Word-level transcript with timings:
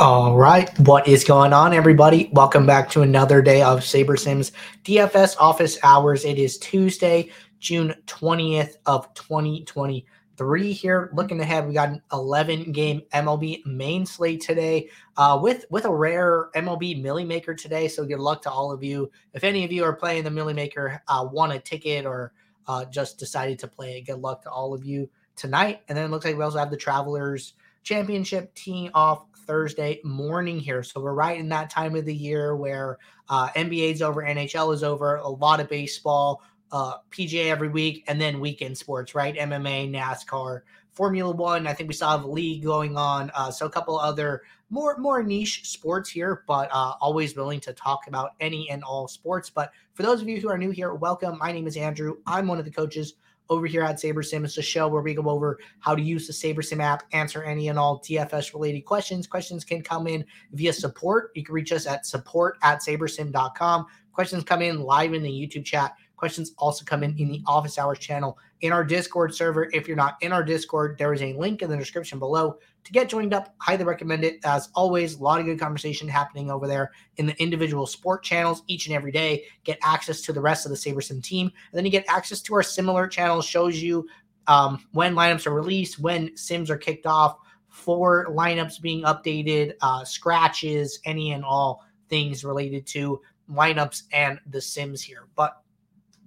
All 0.00 0.36
right, 0.36 0.70
what 0.78 1.08
is 1.08 1.24
going 1.24 1.52
on, 1.52 1.74
everybody? 1.74 2.30
Welcome 2.32 2.66
back 2.66 2.88
to 2.90 3.02
another 3.02 3.42
day 3.42 3.62
of 3.62 3.80
SaberSims 3.80 4.52
DFS 4.84 5.34
office 5.40 5.76
hours. 5.82 6.24
It 6.24 6.38
is 6.38 6.56
Tuesday, 6.56 7.30
June 7.58 7.92
20th 8.06 8.76
of 8.86 9.12
2023 9.14 10.72
here. 10.72 11.10
Looking 11.14 11.40
ahead, 11.40 11.66
we 11.66 11.74
got 11.74 11.88
an 11.88 12.00
11 12.12 12.70
game 12.70 13.02
MLB 13.12 13.66
main 13.66 14.06
slate 14.06 14.40
today 14.40 14.88
uh, 15.16 15.36
with, 15.42 15.64
with 15.68 15.84
a 15.84 15.92
rare 15.92 16.50
MLB 16.54 17.02
Millie 17.02 17.24
Maker 17.24 17.56
today. 17.56 17.88
So 17.88 18.04
good 18.04 18.20
luck 18.20 18.40
to 18.42 18.50
all 18.52 18.70
of 18.70 18.84
you. 18.84 19.10
If 19.34 19.42
any 19.42 19.64
of 19.64 19.72
you 19.72 19.82
are 19.82 19.96
playing 19.96 20.22
the 20.22 20.30
Millie 20.30 20.54
Maker, 20.54 21.02
uh, 21.08 21.26
want 21.28 21.54
a 21.54 21.58
ticket 21.58 22.06
or 22.06 22.32
uh, 22.68 22.84
just 22.84 23.18
decided 23.18 23.58
to 23.58 23.66
play 23.66 23.98
it, 23.98 24.06
good 24.06 24.20
luck 24.20 24.42
to 24.42 24.50
all 24.50 24.74
of 24.74 24.84
you 24.84 25.10
tonight. 25.34 25.80
And 25.88 25.98
then 25.98 26.04
it 26.04 26.10
looks 26.12 26.24
like 26.24 26.36
we 26.36 26.44
also 26.44 26.58
have 26.58 26.70
the 26.70 26.76
Travelers 26.76 27.54
Championship 27.82 28.54
teeing 28.54 28.90
off 28.94 29.24
Thursday 29.48 29.98
morning 30.04 30.60
here. 30.60 30.82
So 30.82 31.00
we're 31.00 31.14
right 31.14 31.40
in 31.40 31.48
that 31.48 31.70
time 31.70 31.96
of 31.96 32.04
the 32.04 32.14
year 32.14 32.54
where 32.54 32.98
uh, 33.30 33.48
NBA's 33.56 34.02
over, 34.02 34.22
NHL 34.22 34.74
is 34.74 34.84
over, 34.84 35.16
a 35.16 35.28
lot 35.28 35.58
of 35.58 35.70
baseball, 35.70 36.42
uh, 36.70 36.98
PGA 37.10 37.46
every 37.46 37.68
week, 37.68 38.04
and 38.06 38.20
then 38.20 38.40
weekend 38.40 38.76
sports, 38.76 39.14
right? 39.14 39.34
MMA, 39.34 39.90
NASCAR, 39.90 40.60
Formula 40.92 41.34
One. 41.34 41.66
I 41.66 41.72
think 41.72 41.88
we 41.88 41.96
have 42.02 42.24
a 42.24 42.30
league 42.30 42.62
going 42.62 42.98
on. 42.98 43.32
Uh, 43.34 43.50
so 43.50 43.64
a 43.64 43.70
couple 43.70 43.98
other 43.98 44.42
more 44.68 44.98
more 44.98 45.22
niche 45.22 45.62
sports 45.66 46.10
here, 46.10 46.44
but 46.46 46.68
uh, 46.70 46.92
always 47.00 47.34
willing 47.34 47.60
to 47.60 47.72
talk 47.72 48.06
about 48.06 48.32
any 48.40 48.68
and 48.68 48.84
all 48.84 49.08
sports. 49.08 49.48
But 49.48 49.72
for 49.94 50.02
those 50.02 50.20
of 50.20 50.28
you 50.28 50.40
who 50.40 50.50
are 50.50 50.58
new 50.58 50.70
here, 50.70 50.92
welcome. 50.92 51.38
My 51.38 51.52
name 51.52 51.66
is 51.66 51.78
Andrew. 51.78 52.18
I'm 52.26 52.46
one 52.46 52.58
of 52.58 52.66
the 52.66 52.70
coaches 52.70 53.14
over 53.50 53.66
here 53.66 53.82
at 53.82 53.96
SaberSim. 53.96 54.44
It's 54.44 54.58
a 54.58 54.62
show 54.62 54.88
where 54.88 55.02
we 55.02 55.14
go 55.14 55.28
over 55.28 55.58
how 55.80 55.94
to 55.94 56.02
use 56.02 56.26
the 56.26 56.32
SaberSim 56.32 56.80
app, 56.82 57.04
answer 57.12 57.42
any 57.42 57.68
and 57.68 57.78
all 57.78 58.00
DFS 58.00 58.52
related 58.52 58.82
questions. 58.82 59.26
Questions 59.26 59.64
can 59.64 59.82
come 59.82 60.06
in 60.06 60.24
via 60.52 60.72
support. 60.72 61.30
You 61.34 61.44
can 61.44 61.54
reach 61.54 61.72
us 61.72 61.86
at 61.86 62.06
support 62.06 62.58
at 62.62 62.80
sabersim.com. 62.80 63.86
Questions 64.12 64.44
come 64.44 64.62
in 64.62 64.80
live 64.80 65.14
in 65.14 65.22
the 65.22 65.30
YouTube 65.30 65.64
chat. 65.64 65.94
Questions 66.16 66.52
also 66.58 66.84
come 66.84 67.02
in 67.02 67.16
in 67.18 67.28
the 67.28 67.42
office 67.46 67.78
hours 67.78 67.98
channel 67.98 68.38
in 68.60 68.72
our 68.72 68.84
Discord 68.84 69.34
server. 69.34 69.68
If 69.72 69.86
you're 69.86 69.96
not 69.96 70.16
in 70.20 70.32
our 70.32 70.42
Discord, 70.42 70.96
there 70.98 71.12
is 71.12 71.22
a 71.22 71.32
link 71.34 71.62
in 71.62 71.70
the 71.70 71.76
description 71.76 72.18
below 72.18 72.58
to 72.84 72.92
get 72.92 73.08
joined 73.08 73.34
up. 73.34 73.54
Highly 73.60 73.84
recommend 73.84 74.24
it. 74.24 74.40
As 74.44 74.68
always, 74.74 75.14
a 75.14 75.22
lot 75.22 75.40
of 75.40 75.46
good 75.46 75.60
conversation 75.60 76.08
happening 76.08 76.50
over 76.50 76.66
there 76.66 76.90
in 77.16 77.26
the 77.26 77.40
individual 77.40 77.86
sport 77.86 78.22
channels 78.22 78.62
each 78.66 78.86
and 78.86 78.96
every 78.96 79.12
day. 79.12 79.44
Get 79.64 79.78
access 79.82 80.22
to 80.22 80.32
the 80.32 80.40
rest 80.40 80.66
of 80.66 80.70
the 80.70 80.76
SaberSim 80.76 81.22
team. 81.22 81.46
And 81.46 81.78
then 81.78 81.84
you 81.84 81.90
get 81.90 82.04
access 82.08 82.40
to 82.42 82.54
our 82.54 82.62
similar 82.62 83.06
channels, 83.06 83.46
shows 83.46 83.80
you 83.80 84.06
um, 84.46 84.84
when 84.92 85.14
lineups 85.14 85.46
are 85.46 85.54
released, 85.54 85.98
when 85.98 86.36
sims 86.36 86.70
are 86.70 86.78
kicked 86.78 87.06
off, 87.06 87.38
for 87.68 88.26
lineups 88.26 88.80
being 88.80 89.02
updated, 89.02 89.74
uh, 89.82 90.04
scratches, 90.04 90.98
any 91.04 91.32
and 91.32 91.44
all 91.44 91.84
things 92.08 92.44
related 92.44 92.86
to 92.86 93.20
lineups 93.50 94.04
and 94.12 94.40
the 94.46 94.60
sims 94.60 95.02
here. 95.02 95.28
But 95.36 95.62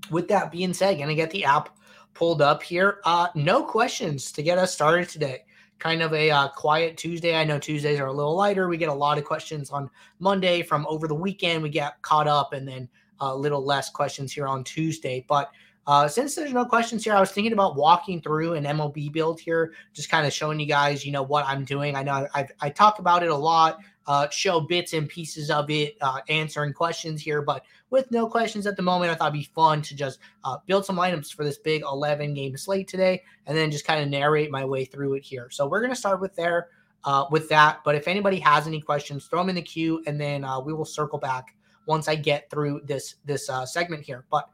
with 0.10 0.28
that 0.30 0.52
being 0.52 0.74
said, 0.74 0.98
gonna 1.00 1.16
get 1.16 1.32
the 1.32 1.46
app 1.46 1.78
pulled 2.14 2.42
up 2.42 2.62
here. 2.64 3.00
Uh, 3.06 3.28
no 3.36 3.64
questions 3.64 4.32
to 4.34 4.44
get 4.44 4.58
us 4.58 4.74
started 4.74 5.10
today. 5.10 5.44
Kind 5.80 6.02
of 6.02 6.14
a 6.14 6.30
uh, 6.30 6.48
quiet 6.50 6.98
Tuesday. 6.98 7.36
I 7.36 7.44
know 7.44 7.58
Tuesdays 7.58 8.00
are 8.00 8.08
a 8.08 8.14
little 8.14 8.36
lighter. 8.36 8.68
We 8.68 8.78
get 8.78 8.90
a 8.90 8.94
lot 8.94 9.18
of 9.18 9.24
questions 9.24 9.72
on 9.72 9.90
Monday 10.20 10.62
from 10.62 10.86
over 10.88 11.08
the 11.08 11.16
weekend. 11.16 11.64
We 11.64 11.70
get 11.70 12.02
caught 12.02 12.28
up, 12.28 12.54
and 12.54 12.68
then 12.68 12.88
a 13.20 13.36
little 13.36 13.64
less 13.64 13.90
questions 13.90 14.32
here 14.32 14.48
on 14.48 14.64
Tuesday. 14.64 15.26
But 15.28 15.52
uh, 15.88 16.08
since 16.08 16.36
there's 16.36 16.54
no 16.54 16.66
questions 16.66 17.04
here, 17.04 17.16
I 17.16 17.20
was 17.20 17.32
thinking 17.32 17.54
about 17.54 17.76
walking 17.76 18.22
through 18.22 18.54
an 18.54 18.66
MLB 18.66 19.12
build 19.12 19.40
here, 19.40 19.74
just 19.94 20.10
kind 20.10 20.28
of 20.28 20.34
showing 20.34 20.60
you 20.60 20.68
guys, 20.68 21.06
you 21.06 21.12
know, 21.12 21.24
what 21.24 21.46
I'm 21.48 21.66
doing. 21.66 21.96
I 21.96 22.04
know 22.04 22.28
I've, 22.36 22.52
I 22.62 22.70
talk 22.70 23.00
about 23.00 23.24
it 23.24 23.30
a 23.30 23.36
lot 23.36 23.80
uh, 24.08 24.30
show 24.30 24.60
bits 24.60 24.94
and 24.94 25.08
pieces 25.08 25.50
of 25.50 25.70
it, 25.70 25.96
uh, 26.02 26.20
answering 26.30 26.74
questions 26.74 27.22
here. 27.22 27.42
But 27.42 27.64
with 27.90 28.10
no 28.12 28.28
questions 28.28 28.66
at 28.68 28.76
the 28.76 28.82
moment, 28.82 29.12
I 29.12 29.16
thought 29.16 29.34
it'd 29.34 29.40
be 29.40 29.52
fun 29.54 29.82
to 29.84 29.96
just 29.96 30.20
uh, 30.44 30.58
build 30.66 30.86
some 30.86 31.00
items 31.00 31.32
for 31.32 31.44
this 31.44 31.58
big 31.58 31.84
11 31.84 32.34
game 32.34 32.58
slate 32.58 32.88
today, 32.88 33.24
and 33.46 33.58
then 33.58 33.72
just 33.72 33.86
kind 33.86 34.02
of 34.02 34.10
narrate 34.10 34.52
my 34.52 34.66
way 34.66 34.86
through 34.86 35.14
it 35.14 35.24
here. 35.24 35.50
So 35.52 35.68
we're 35.68 35.82
gonna 35.82 35.96
start 35.96 36.22
with 36.22 36.36
there, 36.36 36.70
uh, 37.04 37.26
with 37.32 37.50
that. 37.50 37.82
But 37.84 37.96
if 37.96 38.08
anybody 38.08 38.40
has 38.40 38.68
any 38.68 38.82
questions, 38.82 39.26
throw 39.26 39.40
them 39.40 39.50
in 39.50 39.56
the 39.56 39.62
queue, 39.62 40.04
and 40.08 40.20
then 40.20 40.44
uh, 40.44 40.60
we 40.60 40.74
will 40.74 40.86
circle 40.86 41.20
back 41.20 41.56
once 41.86 42.08
I 42.08 42.16
get 42.16 42.50
through 42.50 42.82
this 42.86 43.16
this 43.26 43.50
uh, 43.50 43.66
segment 43.66 44.04
here. 44.04 44.26
But 44.32 44.50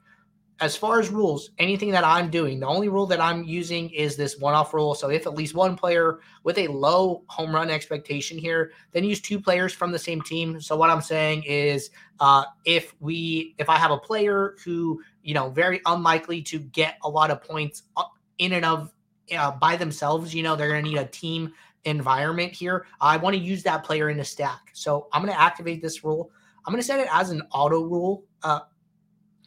as 0.59 0.75
far 0.75 0.99
as 0.99 1.09
rules, 1.09 1.51
anything 1.59 1.91
that 1.91 2.03
I'm 2.03 2.31
doing, 2.31 2.59
the 2.59 2.67
only 2.67 2.89
rule 2.89 3.05
that 3.07 3.21
I'm 3.21 3.43
using 3.43 3.89
is 3.91 4.15
this 4.15 4.39
one 4.39 4.55
off 4.55 4.73
rule. 4.73 4.95
So 4.95 5.09
if 5.09 5.27
at 5.27 5.35
least 5.35 5.53
one 5.53 5.75
player 5.75 6.19
with 6.43 6.57
a 6.57 6.67
low 6.67 7.23
home 7.27 7.53
run 7.53 7.69
expectation 7.69 8.37
here, 8.37 8.71
then 8.91 9.03
use 9.03 9.21
two 9.21 9.39
players 9.39 9.71
from 9.71 9.91
the 9.91 9.99
same 9.99 10.21
team. 10.21 10.59
So 10.59 10.75
what 10.75 10.89
I'm 10.89 11.01
saying 11.01 11.43
is 11.43 11.91
uh, 12.19 12.45
if 12.65 12.95
we 12.99 13.53
if 13.59 13.69
I 13.69 13.77
have 13.77 13.91
a 13.91 13.97
player 13.97 14.55
who, 14.65 15.01
you 15.21 15.35
know, 15.35 15.49
very 15.49 15.79
unlikely 15.85 16.41
to 16.43 16.59
get 16.59 16.97
a 17.03 17.09
lot 17.09 17.29
of 17.29 17.43
points 17.43 17.83
uh, 17.95 18.05
in 18.39 18.53
and 18.53 18.65
of 18.65 18.91
uh, 19.37 19.51
by 19.51 19.75
themselves, 19.75 20.33
you 20.33 20.41
know, 20.41 20.55
they're 20.55 20.69
going 20.69 20.83
to 20.83 20.89
need 20.89 20.97
a 20.97 21.05
team 21.05 21.53
environment 21.83 22.51
here. 22.51 22.87
I 22.99 23.17
want 23.17 23.35
to 23.35 23.41
use 23.41 23.61
that 23.63 23.83
player 23.83 24.09
in 24.09 24.19
a 24.19 24.25
stack. 24.25 24.71
So 24.73 25.07
I'm 25.13 25.21
going 25.21 25.33
to 25.33 25.39
activate 25.39 25.81
this 25.81 26.03
rule. 26.03 26.31
I'm 26.65 26.73
going 26.73 26.81
to 26.81 26.85
set 26.85 26.99
it 26.99 27.07
as 27.11 27.29
an 27.29 27.43
auto 27.51 27.83
rule. 27.83 28.23
Uh, 28.43 28.61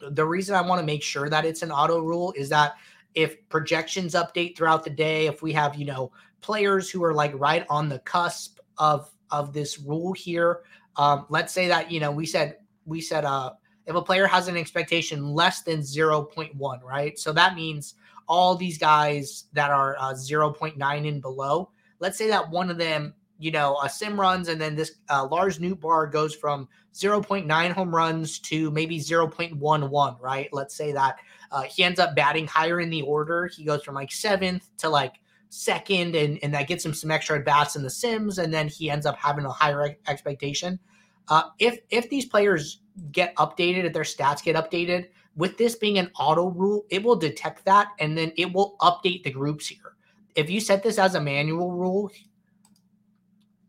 the 0.09 0.25
reason 0.25 0.55
I 0.55 0.61
want 0.61 0.79
to 0.79 0.85
make 0.85 1.03
sure 1.03 1.29
that 1.29 1.45
it's 1.45 1.61
an 1.61 1.71
auto 1.71 1.99
rule 1.99 2.33
is 2.35 2.49
that 2.49 2.75
if 3.13 3.47
projections 3.49 4.13
update 4.13 4.55
throughout 4.55 4.83
the 4.83 4.89
day, 4.89 5.27
if 5.27 5.41
we 5.41 5.51
have, 5.53 5.75
you 5.75 5.85
know, 5.85 6.11
players 6.41 6.89
who 6.89 7.03
are 7.03 7.13
like 7.13 7.33
right 7.35 7.65
on 7.69 7.89
the 7.89 7.99
cusp 7.99 8.59
of 8.77 9.09
of 9.29 9.53
this 9.53 9.79
rule 9.79 10.13
here, 10.13 10.61
um, 10.97 11.25
let's 11.29 11.53
say 11.53 11.67
that, 11.67 11.91
you 11.91 11.99
know, 11.99 12.11
we 12.11 12.25
said 12.25 12.57
we 12.85 13.01
said 13.01 13.25
uh 13.25 13.51
if 13.85 13.95
a 13.95 14.01
player 14.01 14.27
has 14.27 14.47
an 14.47 14.57
expectation 14.57 15.33
less 15.33 15.63
than 15.63 15.79
0.1, 15.79 16.83
right? 16.83 17.17
So 17.17 17.33
that 17.33 17.55
means 17.55 17.95
all 18.27 18.55
these 18.55 18.77
guys 18.77 19.45
that 19.53 19.71
are 19.71 19.97
uh, 19.99 20.13
0.9 20.13 21.07
and 21.07 21.21
below, 21.21 21.71
let's 21.99 22.17
say 22.17 22.27
that 22.27 22.49
one 22.49 22.69
of 22.69 22.77
them 22.77 23.13
you 23.41 23.49
know, 23.49 23.79
a 23.83 23.89
sim 23.89 24.19
runs, 24.19 24.49
and 24.49 24.61
then 24.61 24.75
this 24.75 24.99
uh, 25.09 25.27
Lars 25.29 25.57
Nootbaar 25.57 26.11
goes 26.11 26.35
from 26.35 26.69
0.9 26.93 27.71
home 27.71 27.95
runs 27.95 28.39
to 28.39 28.69
maybe 28.71 28.99
0.11, 28.99 30.21
right? 30.21 30.49
Let's 30.51 30.75
say 30.75 30.91
that 30.91 31.17
uh, 31.51 31.63
he 31.63 31.83
ends 31.83 31.99
up 31.99 32.15
batting 32.15 32.47
higher 32.47 32.79
in 32.79 32.89
the 32.89 33.01
order. 33.01 33.47
He 33.47 33.63
goes 33.63 33.83
from 33.83 33.95
like 33.95 34.11
seventh 34.11 34.69
to 34.77 34.89
like 34.89 35.15
second, 35.49 36.15
and, 36.15 36.39
and 36.43 36.53
that 36.53 36.67
gets 36.67 36.85
him 36.85 36.93
some 36.93 37.11
extra 37.11 37.39
at 37.39 37.45
bats 37.45 37.75
in 37.75 37.83
the 37.83 37.89
sims, 37.89 38.37
and 38.37 38.53
then 38.53 38.67
he 38.67 38.89
ends 38.89 39.05
up 39.05 39.17
having 39.17 39.45
a 39.45 39.51
higher 39.51 39.95
expectation. 40.07 40.79
Uh, 41.27 41.43
if 41.59 41.79
if 41.89 42.09
these 42.09 42.25
players 42.25 42.81
get 43.11 43.35
updated, 43.35 43.85
if 43.85 43.93
their 43.93 44.03
stats 44.03 44.43
get 44.43 44.55
updated, 44.55 45.07
with 45.35 45.57
this 45.57 45.75
being 45.75 45.97
an 45.97 46.11
auto 46.19 46.49
rule, 46.49 46.85
it 46.89 47.03
will 47.03 47.15
detect 47.15 47.63
that 47.65 47.89
and 47.99 48.17
then 48.17 48.33
it 48.37 48.51
will 48.51 48.75
update 48.81 49.23
the 49.23 49.31
groups 49.31 49.67
here. 49.67 49.95
If 50.35 50.49
you 50.49 50.59
set 50.59 50.83
this 50.83 50.97
as 50.97 51.15
a 51.15 51.21
manual 51.21 51.71
rule, 51.71 52.11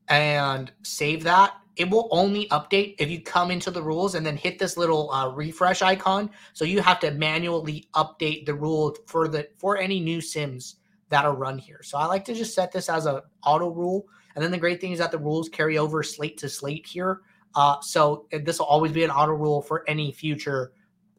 and 0.08 0.72
save 0.82 1.22
that, 1.24 1.54
it 1.76 1.88
will 1.88 2.08
only 2.10 2.46
update 2.48 2.96
if 2.98 3.10
you 3.10 3.20
come 3.22 3.50
into 3.50 3.70
the 3.70 3.82
rules 3.82 4.14
and 4.14 4.24
then 4.26 4.36
hit 4.36 4.58
this 4.58 4.76
little 4.76 5.10
uh, 5.10 5.28
refresh 5.28 5.80
icon. 5.80 6.30
So 6.52 6.64
you 6.64 6.82
have 6.82 7.00
to 7.00 7.10
manually 7.12 7.88
update 7.94 8.44
the 8.44 8.54
rule 8.54 8.94
for 9.06 9.28
the 9.28 9.48
for 9.56 9.78
any 9.78 10.00
new 10.00 10.20
sims 10.20 10.76
that 11.08 11.24
are 11.24 11.34
run 11.34 11.58
here. 11.58 11.82
So 11.82 11.98
I 11.98 12.06
like 12.06 12.24
to 12.26 12.34
just 12.34 12.54
set 12.54 12.72
this 12.72 12.88
as 12.88 13.06
a 13.06 13.22
auto 13.44 13.70
rule. 13.70 14.06
And 14.34 14.44
then 14.44 14.50
the 14.50 14.58
great 14.58 14.80
thing 14.80 14.92
is 14.92 14.98
that 14.98 15.12
the 15.12 15.18
rules 15.18 15.48
carry 15.48 15.78
over 15.78 16.02
slate 16.02 16.38
to 16.38 16.48
slate 16.48 16.86
here. 16.86 17.20
Uh, 17.54 17.80
so 17.80 18.26
this 18.32 18.58
will 18.58 18.66
always 18.66 18.92
be 18.92 19.04
an 19.04 19.10
auto 19.10 19.32
rule 19.32 19.60
for 19.60 19.84
any 19.88 20.10
future 20.12 20.72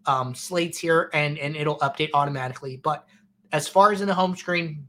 um, 0.06 0.36
slates 0.36 0.78
here, 0.78 1.10
and 1.14 1.38
and 1.38 1.56
it'll 1.56 1.78
update 1.80 2.10
automatically. 2.14 2.78
But 2.78 3.08
as 3.52 3.68
far 3.68 3.92
as 3.92 4.02
in 4.02 4.08
the 4.08 4.14
home 4.14 4.36
screen, 4.36 4.86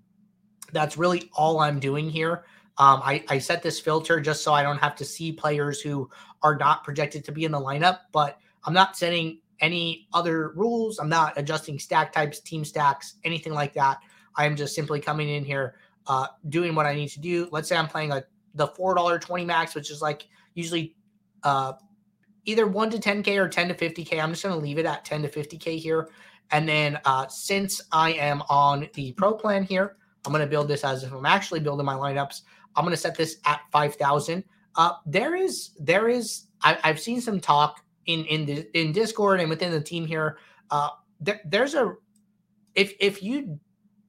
that's 0.72 0.96
really 0.96 1.30
all 1.34 1.60
I'm 1.60 1.78
doing 1.78 2.08
here. 2.10 2.44
Um, 2.78 3.00
I, 3.04 3.24
I 3.28 3.38
set 3.38 3.62
this 3.62 3.78
filter 3.78 4.20
just 4.20 4.42
so 4.42 4.52
I 4.52 4.62
don't 4.62 4.78
have 4.78 4.96
to 4.96 5.04
see 5.04 5.30
players 5.32 5.80
who 5.80 6.10
are 6.42 6.56
not 6.56 6.82
projected 6.82 7.24
to 7.24 7.32
be 7.32 7.44
in 7.44 7.52
the 7.52 7.60
lineup, 7.60 8.00
but 8.12 8.38
I'm 8.64 8.74
not 8.74 8.96
setting 8.96 9.40
any 9.60 10.08
other 10.12 10.50
rules. 10.56 10.98
I'm 10.98 11.08
not 11.08 11.34
adjusting 11.36 11.78
stack 11.78 12.12
types, 12.12 12.40
team 12.40 12.64
stacks, 12.64 13.14
anything 13.24 13.52
like 13.52 13.72
that. 13.74 13.98
I 14.36 14.46
am 14.46 14.56
just 14.56 14.74
simply 14.74 15.00
coming 15.00 15.28
in 15.28 15.44
here, 15.44 15.76
uh, 16.08 16.26
doing 16.48 16.74
what 16.74 16.86
I 16.86 16.94
need 16.94 17.10
to 17.10 17.20
do. 17.20 17.48
Let's 17.52 17.68
say 17.68 17.76
I'm 17.76 17.86
playing 17.86 18.10
a 18.10 18.24
the 18.56 18.68
four 18.68 18.94
dollar 18.94 19.18
twenty 19.18 19.44
max, 19.44 19.74
which 19.74 19.90
is 19.90 20.02
like 20.02 20.26
usually 20.54 20.96
uh, 21.44 21.74
either 22.44 22.66
one 22.66 22.90
to 22.90 22.98
ten 22.98 23.22
k 23.22 23.38
or 23.38 23.48
ten 23.48 23.68
to 23.68 23.74
fifty 23.74 24.04
k. 24.04 24.20
I'm 24.20 24.30
just 24.30 24.42
going 24.42 24.54
to 24.54 24.60
leave 24.60 24.78
it 24.78 24.86
at 24.86 25.04
ten 25.04 25.22
to 25.22 25.28
fifty 25.28 25.56
k 25.56 25.76
here. 25.76 26.08
And 26.50 26.68
then 26.68 26.98
uh, 27.04 27.26
since 27.28 27.80
I 27.90 28.12
am 28.12 28.42
on 28.48 28.88
the 28.94 29.12
pro 29.12 29.34
plan 29.34 29.62
here, 29.62 29.96
I'm 30.24 30.32
going 30.32 30.44
to 30.44 30.50
build 30.50 30.68
this 30.68 30.84
as 30.84 31.02
if 31.04 31.12
I'm 31.12 31.26
actually 31.26 31.60
building 31.60 31.86
my 31.86 31.94
lineups. 31.94 32.42
I'm 32.76 32.84
going 32.84 32.94
to 32.94 33.00
set 33.00 33.16
this 33.16 33.38
at 33.44 33.60
5,000. 33.70 34.44
Uh, 34.76 34.92
there 35.06 35.34
is, 35.34 35.70
there 35.78 36.08
is, 36.08 36.46
I, 36.62 36.78
have 36.82 37.00
seen 37.00 37.20
some 37.20 37.40
talk 37.40 37.84
in, 38.06 38.24
in, 38.24 38.46
the, 38.46 38.78
in 38.78 38.92
Discord 38.92 39.40
and 39.40 39.48
within 39.48 39.70
the 39.70 39.80
team 39.80 40.06
here. 40.06 40.38
Uh, 40.70 40.90
there, 41.20 41.40
there's 41.44 41.74
a, 41.74 41.94
if, 42.74 42.94
if 42.98 43.22
you 43.22 43.58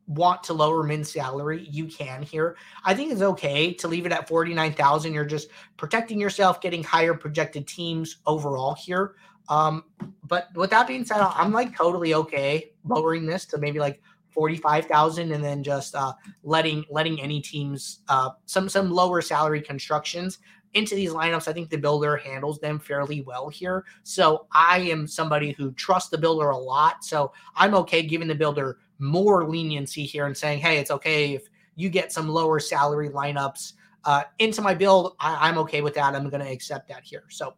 want 0.07 0.43
to 0.43 0.53
lower 0.53 0.83
min 0.83 1.03
salary, 1.03 1.67
you 1.69 1.85
can 1.85 2.21
here. 2.21 2.57
I 2.83 2.93
think 2.93 3.11
it's 3.11 3.21
okay 3.21 3.73
to 3.73 3.87
leave 3.87 4.05
it 4.05 4.11
at 4.11 4.27
49,000. 4.27 5.13
You're 5.13 5.25
just 5.25 5.49
protecting 5.77 6.19
yourself, 6.19 6.61
getting 6.61 6.83
higher 6.83 7.13
projected 7.13 7.67
teams 7.67 8.17
overall 8.25 8.75
here. 8.75 9.15
Um, 9.49 9.83
but 10.23 10.49
with 10.55 10.71
that 10.71 10.87
being 10.87 11.05
said, 11.05 11.19
I'm 11.19 11.51
like 11.51 11.75
totally 11.75 12.13
okay 12.13 12.71
lowering 12.83 13.25
this 13.25 13.45
to 13.47 13.57
maybe 13.57 13.79
like 13.79 14.01
45,000 14.35 15.31
and 15.31 15.43
then 15.43 15.63
just 15.63 15.95
uh, 15.95 16.13
letting 16.43 16.85
letting 16.91 17.19
any 17.21 17.41
teams 17.41 18.01
uh, 18.09 18.31
some 18.45 18.69
some 18.69 18.91
lower 18.91 19.21
salary 19.21 19.61
constructions 19.61 20.39
into 20.75 20.93
these 20.93 21.11
lineups. 21.11 21.47
I 21.47 21.53
think 21.53 21.69
the 21.69 21.77
builder 21.77 22.17
handles 22.17 22.59
them 22.59 22.77
fairly 22.77 23.21
well 23.21 23.49
here. 23.49 23.85
So 24.03 24.45
I 24.51 24.79
am 24.79 25.07
somebody 25.07 25.53
who 25.53 25.71
trusts 25.71 26.09
the 26.09 26.17
builder 26.17 26.49
a 26.49 26.57
lot. 26.57 27.03
So 27.03 27.31
I'm 27.55 27.73
okay 27.75 28.03
giving 28.03 28.27
the 28.27 28.35
builder 28.35 28.77
more 28.99 29.47
leniency 29.47 30.03
here 30.03 30.25
and 30.25 30.35
saying, 30.35 30.59
hey, 30.59 30.77
it's 30.77 30.91
okay 30.91 31.33
if 31.33 31.47
you 31.75 31.89
get 31.89 32.11
some 32.11 32.27
lower 32.27 32.59
salary 32.59 33.09
lineups 33.09 33.73
uh, 34.03 34.23
into 34.39 34.61
my 34.61 34.73
build. 34.73 35.15
I, 35.19 35.49
am 35.49 35.57
okay 35.59 35.81
with 35.81 35.95
that. 35.95 36.13
I'm 36.13 36.29
going 36.29 36.43
to 36.43 36.51
accept 36.51 36.89
that 36.89 37.03
here. 37.03 37.23
So 37.29 37.55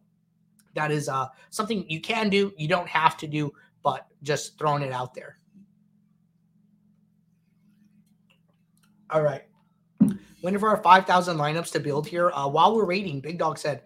that 0.74 0.92
is 0.92 1.08
uh, 1.08 1.26
something 1.50 1.84
you 1.90 2.00
can 2.00 2.28
do. 2.28 2.52
You 2.56 2.68
don't 2.68 2.88
have 2.88 3.16
to 3.18 3.26
do, 3.26 3.52
but 3.82 4.06
just 4.22 4.56
throwing 4.58 4.82
it 4.82 4.92
out 4.92 5.12
there. 5.12 5.37
All 9.10 9.22
right. 9.22 9.42
One 10.40 10.58
for 10.58 10.68
our 10.68 10.82
5,000 10.82 11.36
lineups 11.36 11.72
to 11.72 11.80
build 11.80 12.06
here. 12.06 12.30
Uh, 12.30 12.48
while 12.48 12.74
we're 12.76 12.86
waiting, 12.86 13.20
Big 13.20 13.38
Dog 13.38 13.58
said, 13.58 13.82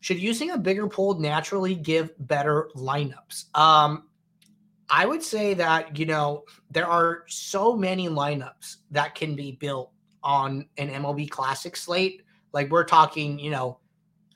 should 0.00 0.18
using 0.18 0.50
a 0.50 0.58
bigger 0.58 0.86
pool 0.86 1.18
naturally 1.18 1.74
give 1.74 2.10
better 2.26 2.68
lineups? 2.74 3.54
Um, 3.56 4.04
I 4.90 5.06
would 5.06 5.22
say 5.22 5.54
that, 5.54 5.96
you 5.96 6.06
know, 6.06 6.44
there 6.70 6.86
are 6.86 7.24
so 7.28 7.76
many 7.76 8.08
lineups 8.08 8.76
that 8.90 9.14
can 9.14 9.36
be 9.36 9.52
built 9.52 9.92
on 10.22 10.66
an 10.78 10.90
MLB 10.90 11.30
Classic 11.30 11.76
slate. 11.76 12.22
Like 12.52 12.70
we're 12.70 12.84
talking, 12.84 13.38
you 13.38 13.50
know, 13.50 13.78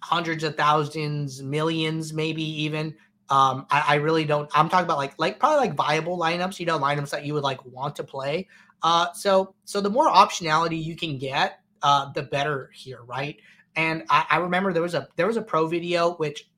hundreds 0.00 0.44
of 0.44 0.56
thousands, 0.56 1.42
millions, 1.42 2.12
maybe 2.12 2.42
even. 2.42 2.94
Um, 3.30 3.66
I, 3.70 3.84
I, 3.88 3.94
really 3.96 4.26
don't. 4.26 4.50
I'm 4.54 4.68
talking 4.68 4.84
about 4.84 4.98
like 4.98 5.14
like 5.18 5.40
probably 5.40 5.66
like 5.66 5.74
viable 5.74 6.18
lineups, 6.18 6.60
you 6.60 6.66
know, 6.66 6.78
lineups 6.78 7.08
that 7.10 7.24
you 7.24 7.32
would 7.32 7.42
like 7.42 7.64
want 7.64 7.96
to 7.96 8.04
play. 8.04 8.46
Uh, 8.84 9.10
so 9.14 9.54
so 9.64 9.80
the 9.80 9.88
more 9.88 10.08
optionality 10.08 10.80
you 10.80 10.94
can 10.94 11.16
get, 11.16 11.60
uh, 11.82 12.12
the 12.12 12.22
better 12.22 12.70
here, 12.74 13.02
right? 13.04 13.40
And 13.76 14.04
I, 14.10 14.26
I 14.30 14.36
remember 14.36 14.72
there 14.72 14.82
was 14.82 14.94
a 14.94 15.08
there 15.16 15.26
was 15.26 15.38
a 15.38 15.42
pro 15.42 15.66
video 15.66 16.14
which 16.16 16.50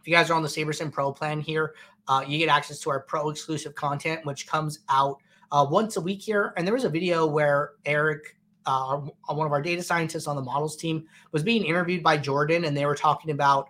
if 0.00 0.06
you 0.06 0.14
guys 0.14 0.30
are 0.30 0.34
on 0.34 0.42
the 0.42 0.48
SaberSim 0.48 0.92
Pro 0.92 1.10
plan 1.10 1.40
here, 1.40 1.74
uh, 2.06 2.22
you 2.28 2.38
get 2.38 2.50
access 2.50 2.78
to 2.80 2.90
our 2.90 3.00
pro 3.00 3.30
exclusive 3.30 3.74
content, 3.74 4.26
which 4.26 4.46
comes 4.46 4.80
out 4.90 5.16
uh, 5.50 5.66
once 5.68 5.96
a 5.96 6.00
week 6.02 6.20
here. 6.20 6.52
And 6.58 6.66
there 6.66 6.74
was 6.74 6.84
a 6.84 6.90
video 6.90 7.26
where 7.26 7.72
Eric, 7.86 8.36
uh, 8.66 8.98
one 9.28 9.46
of 9.46 9.52
our 9.52 9.62
data 9.62 9.82
scientists 9.82 10.26
on 10.26 10.36
the 10.36 10.42
models 10.42 10.76
team, 10.76 11.06
was 11.32 11.42
being 11.42 11.64
interviewed 11.64 12.02
by 12.02 12.18
Jordan, 12.18 12.66
and 12.66 12.76
they 12.76 12.84
were 12.84 12.94
talking 12.94 13.30
about 13.30 13.68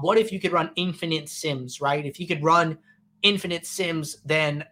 what 0.00 0.16
if 0.16 0.30
you 0.30 0.38
could 0.38 0.52
run 0.52 0.70
infinite 0.76 1.28
sims, 1.28 1.80
right? 1.80 2.06
If 2.06 2.20
you 2.20 2.28
could 2.28 2.44
run 2.44 2.78
infinite 3.22 3.66
sims, 3.66 4.18
then 4.24 4.64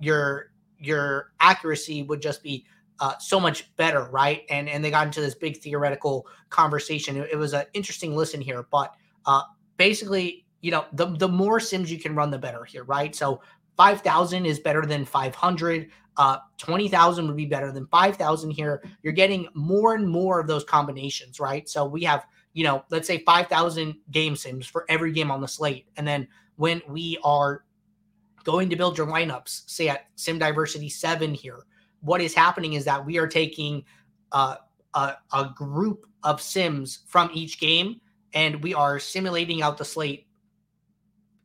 your 0.00 0.50
your 0.78 1.32
accuracy 1.40 2.02
would 2.02 2.22
just 2.22 2.42
be 2.42 2.64
uh, 3.00 3.14
so 3.18 3.38
much 3.38 3.74
better, 3.76 4.08
right? 4.10 4.42
And 4.48 4.68
and 4.68 4.84
they 4.84 4.90
got 4.90 5.06
into 5.06 5.20
this 5.20 5.34
big 5.34 5.58
theoretical 5.58 6.26
conversation. 6.50 7.16
It, 7.16 7.30
it 7.32 7.36
was 7.36 7.52
an 7.52 7.66
interesting 7.74 8.16
listen 8.16 8.40
here, 8.40 8.66
but 8.70 8.94
uh, 9.26 9.42
basically, 9.76 10.46
you 10.62 10.70
know, 10.70 10.86
the 10.92 11.06
the 11.06 11.28
more 11.28 11.60
sims 11.60 11.90
you 11.90 11.98
can 11.98 12.14
run, 12.14 12.30
the 12.30 12.38
better 12.38 12.64
here, 12.64 12.84
right? 12.84 13.14
So 13.14 13.42
five 13.76 14.00
thousand 14.00 14.46
is 14.46 14.58
better 14.60 14.86
than 14.86 15.04
five 15.04 15.34
hundred. 15.34 15.90
Uh, 16.16 16.38
twenty 16.56 16.88
thousand 16.88 17.26
would 17.26 17.36
be 17.36 17.44
better 17.44 17.70
than 17.70 17.86
five 17.88 18.16
thousand 18.16 18.50
here. 18.50 18.82
You're 19.02 19.12
getting 19.12 19.48
more 19.52 19.94
and 19.94 20.08
more 20.08 20.40
of 20.40 20.46
those 20.46 20.64
combinations, 20.64 21.38
right? 21.38 21.68
So 21.68 21.84
we 21.84 22.02
have, 22.04 22.24
you 22.54 22.64
know, 22.64 22.84
let's 22.90 23.06
say 23.06 23.22
five 23.24 23.48
thousand 23.48 23.96
game 24.10 24.34
sims 24.34 24.66
for 24.66 24.86
every 24.88 25.12
game 25.12 25.30
on 25.30 25.42
the 25.42 25.48
slate, 25.48 25.86
and 25.98 26.08
then 26.08 26.26
when 26.56 26.80
we 26.88 27.18
are 27.22 27.65
going 28.46 28.70
to 28.70 28.76
build 28.76 28.96
your 28.96 29.08
lineups, 29.08 29.68
say 29.68 29.88
at 29.88 30.06
Sim 30.14 30.38
Diversity 30.38 30.88
7 30.88 31.34
here, 31.34 31.64
what 32.00 32.20
is 32.20 32.32
happening 32.32 32.74
is 32.74 32.84
that 32.84 33.04
we 33.04 33.18
are 33.18 33.26
taking 33.26 33.84
uh, 34.30 34.54
a, 34.94 35.14
a 35.32 35.52
group 35.56 36.06
of 36.22 36.40
sims 36.40 37.00
from 37.08 37.28
each 37.34 37.58
game 37.58 38.00
and 38.34 38.62
we 38.62 38.72
are 38.72 39.00
simulating 39.00 39.62
out 39.62 39.76
the 39.76 39.84
slate 39.84 40.28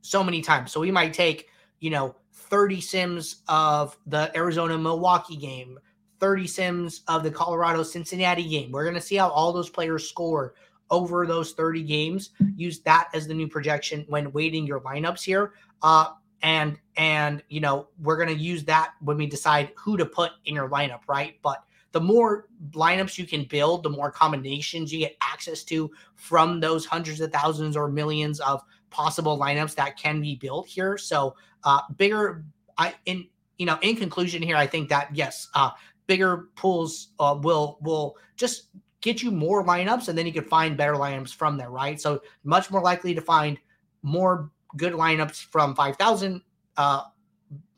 so 0.02 0.24
many 0.24 0.42
times. 0.42 0.72
So 0.72 0.80
we 0.80 0.92
might 0.92 1.12
take, 1.12 1.48
you 1.80 1.90
know, 1.90 2.16
30 2.34 2.80
sims 2.80 3.42
of 3.48 3.98
the 4.06 4.32
Arizona 4.38 4.78
Milwaukee 4.78 5.38
game, 5.38 5.80
30 6.20 6.46
sims 6.46 7.02
of 7.08 7.24
the 7.24 7.32
Colorado 7.32 7.82
Cincinnati 7.82 8.48
game. 8.48 8.72
We're 8.72 8.84
going 8.84 8.94
to 8.94 9.02
see 9.02 9.16
how 9.16 9.30
all 9.30 9.52
those 9.52 9.72
players 9.72 10.08
score 10.08 10.54
over 10.92 11.26
those 11.26 11.54
30 11.54 11.82
games. 11.82 12.30
Use 12.56 12.80
that 12.82 13.10
as 13.16 13.28
the 13.28 13.34
new 13.34 13.48
projection 13.48 14.06
when 14.08 14.32
weighting 14.34 14.68
your 14.68 14.82
lineups 14.82 15.24
here. 15.24 15.54
Uh, 15.82 16.12
and 16.44 16.80
and 16.98 17.44
you 17.50 17.60
know 17.60 17.88
we're 18.00 18.18
going 18.18 18.36
to 18.36 18.42
use 18.42 18.64
that 18.66 18.94
when 19.02 19.18
we 19.18 19.28
decide 19.28 19.72
who 19.76 19.98
to 19.98 20.06
put 20.06 20.32
in 20.46 20.56
your 20.56 20.70
lineup 20.70 21.02
right? 21.08 21.36
But 21.42 21.64
the 21.92 22.02
more 22.02 22.48
lineups 22.72 23.18
you 23.18 23.26
can 23.26 23.44
build 23.46 23.84
the 23.84 23.90
more 23.90 24.12
combinations 24.12 24.94
you 24.94 25.00
get 25.00 25.18
access 25.22 25.64
to 25.66 25.92
from 26.16 26.60
those 26.60 26.86
hundreds 26.86 27.20
of 27.22 27.32
thousands 27.32 27.76
or 27.76 27.90
millions 27.90 28.40
of 28.40 28.62
possible 28.90 29.38
lineups 29.38 29.76
that 29.76 29.98
can 29.98 30.22
be 30.22 30.36
built 30.36 30.68
here. 30.68 30.98
So 30.98 31.36
uh 31.64 31.82
bigger 31.98 32.44
i 32.78 32.94
in 33.06 33.28
you 33.58 33.66
know 33.66 33.78
in 33.82 33.96
conclusion 33.96 34.42
here 34.42 34.56
i 34.56 34.66
think 34.66 34.90
that 34.90 35.10
yes 35.14 35.48
uh 35.54 35.70
bigger 36.08 36.50
pools 36.56 37.10
uh, 37.20 37.38
will 37.42 37.78
will 37.82 38.18
just 38.36 38.70
get 39.02 39.22
you 39.22 39.32
more 39.32 39.64
lineups 39.66 40.08
and 40.08 40.18
then 40.18 40.26
you 40.26 40.34
can 40.34 40.44
find 40.44 40.78
better 40.78 40.94
lineups 40.94 41.34
from 41.34 41.58
there 41.58 41.70
right? 41.70 42.00
So 42.00 42.22
much 42.44 42.72
more 42.72 42.82
likely 42.82 43.14
to 43.16 43.22
find 43.22 43.58
more 44.04 44.52
good 44.78 44.94
lineups 44.94 45.46
from 45.46 45.76
5,000 45.76 46.42
uh, 46.78 47.04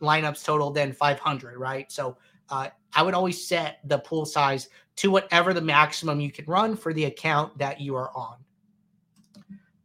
lineups 0.01 0.44
total 0.44 0.72
than 0.72 0.94
500, 0.94 1.57
right? 1.57 1.92
So 1.92 2.18
uh, 2.50 2.69
I 2.94 3.01
would 3.01 3.13
always 3.13 3.45
set 3.45 3.80
the 3.86 4.00
pool 4.00 4.25
size 4.25 4.69
to 4.98 5.10
whatever 5.10 5.54
the 5.54 5.62
maximum 5.62 6.19
you 6.19 6.31
can 6.31 6.45
run 6.45 6.75
for 6.75 6.94
the 6.94 7.06
account 7.06 7.57
that 7.57 7.81
you 7.81 7.95
are 7.95 8.16
on. 8.16 8.38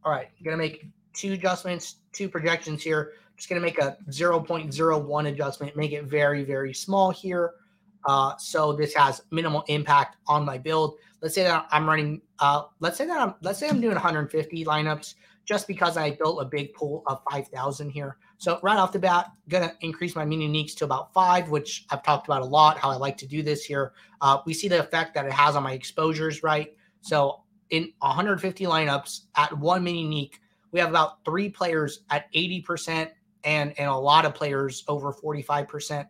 All 0.03 0.11
right, 0.11 0.29
going 0.43 0.57
to 0.57 0.57
make 0.57 0.87
two 1.13 1.33
adjustments, 1.33 1.97
two 2.13 2.29
projections 2.29 2.83
here. 2.83 3.13
Just 3.35 3.49
going 3.49 3.61
to 3.61 3.65
make 3.65 3.79
a 3.79 3.97
0.01 4.09 5.27
adjustment, 5.27 5.75
make 5.75 5.93
it 5.93 6.03
very, 6.05 6.43
very 6.43 6.73
small 6.73 7.09
here. 7.09 7.53
Uh, 8.05 8.35
so 8.37 8.73
this 8.73 8.93
has 8.93 9.21
minimal 9.31 9.63
impact 9.67 10.17
on 10.27 10.45
my 10.45 10.57
build. 10.57 10.95
Let's 11.21 11.35
say 11.35 11.43
that 11.43 11.67
I'm 11.71 11.87
running, 11.87 12.21
uh, 12.39 12.63
let's 12.79 12.97
say 12.97 13.05
that 13.05 13.19
I'm, 13.19 13.35
let's 13.41 13.59
say 13.59 13.67
I'm 13.67 13.81
doing 13.81 13.95
150 13.95 14.65
lineups 14.65 15.15
just 15.49 15.67
because 15.67 15.97
I 15.97 16.11
built 16.11 16.39
a 16.43 16.45
big 16.45 16.75
pool 16.75 17.01
of 17.07 17.23
5,000 17.31 17.89
here. 17.89 18.17
So 18.37 18.59
right 18.61 18.77
off 18.77 18.91
the 18.91 18.99
bat, 18.99 19.31
gonna 19.49 19.73
increase 19.81 20.15
my 20.15 20.23
mini 20.23 20.47
uniques 20.47 20.75
to 20.75 20.85
about 20.85 21.11
five, 21.11 21.49
which 21.49 21.87
I've 21.89 22.03
talked 22.03 22.27
about 22.27 22.43
a 22.43 22.45
lot, 22.45 22.77
how 22.77 22.91
I 22.91 22.97
like 22.97 23.17
to 23.17 23.27
do 23.27 23.41
this 23.41 23.65
here. 23.65 23.93
Uh, 24.21 24.37
we 24.45 24.53
see 24.53 24.67
the 24.67 24.79
effect 24.79 25.15
that 25.15 25.25
it 25.25 25.31
has 25.31 25.55
on 25.55 25.63
my 25.63 25.73
exposures, 25.73 26.43
right? 26.43 26.75
So 27.01 27.41
in 27.71 27.91
150 27.97 28.65
lineups 28.65 29.21
at 29.37 29.57
one 29.57 29.83
mini 29.83 30.03
unique, 30.03 30.39
we 30.71 30.79
have 30.79 30.89
about 30.89 31.25
three 31.25 31.49
players 31.49 32.01
at 32.11 32.31
80% 32.31 33.09
and, 33.43 33.73
and 33.79 33.89
a 33.89 33.95
lot 33.95 34.25
of 34.25 34.35
players 34.35 34.83
over 34.87 35.11
45%. 35.11 36.05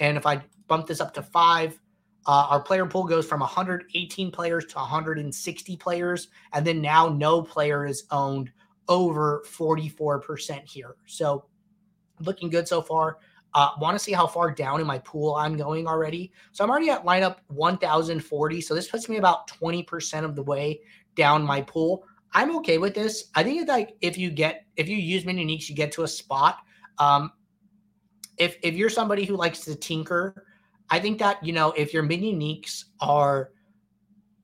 And 0.00 0.16
if 0.16 0.24
I 0.24 0.42
bump 0.66 0.86
this 0.86 1.02
up 1.02 1.12
to 1.12 1.22
five, 1.22 1.78
uh, 2.26 2.46
our 2.48 2.60
player 2.60 2.86
pool 2.86 3.04
goes 3.04 3.26
from 3.26 3.40
118 3.40 4.30
players 4.30 4.64
to 4.64 4.76
160 4.76 5.76
players. 5.76 6.28
And 6.54 6.66
then 6.66 6.80
now 6.80 7.10
no 7.10 7.42
player 7.42 7.84
is 7.84 8.04
owned 8.10 8.50
over 8.88 9.42
44% 9.46 10.68
here. 10.68 10.96
So 11.06 11.44
looking 12.20 12.50
good 12.50 12.66
so 12.66 12.82
far. 12.82 13.18
Uh, 13.54 13.70
Want 13.80 13.94
to 13.94 13.98
see 13.98 14.12
how 14.12 14.26
far 14.26 14.50
down 14.50 14.80
in 14.80 14.86
my 14.86 14.98
pool 14.98 15.34
I'm 15.34 15.56
going 15.56 15.86
already. 15.86 16.32
So 16.52 16.62
I'm 16.62 16.70
already 16.70 16.90
at 16.90 17.04
lineup 17.04 17.38
1040. 17.48 18.60
So 18.60 18.74
this 18.74 18.88
puts 18.88 19.08
me 19.08 19.16
about 19.16 19.48
20% 19.48 20.24
of 20.24 20.36
the 20.36 20.42
way 20.42 20.80
down 21.14 21.42
my 21.42 21.62
pool. 21.62 22.04
I'm 22.32 22.54
okay 22.56 22.78
with 22.78 22.94
this. 22.94 23.30
I 23.34 23.42
think 23.42 23.62
it's 23.62 23.68
like 23.68 23.96
if 24.00 24.18
you 24.18 24.30
get 24.30 24.66
if 24.76 24.88
you 24.88 24.96
use 24.96 25.24
mini 25.24 25.44
uniques, 25.44 25.68
you 25.68 25.74
get 25.74 25.92
to 25.92 26.02
a 26.02 26.08
spot. 26.08 26.58
Um, 26.98 27.32
if 28.36 28.56
if 28.62 28.74
you're 28.74 28.90
somebody 28.90 29.24
who 29.24 29.34
likes 29.34 29.60
to 29.60 29.74
tinker, 29.74 30.44
I 30.90 31.00
think 31.00 31.18
that 31.18 31.42
you 31.44 31.52
know 31.52 31.72
if 31.72 31.94
your 31.94 32.02
mini 32.02 32.34
uniques 32.34 32.84
are 33.00 33.50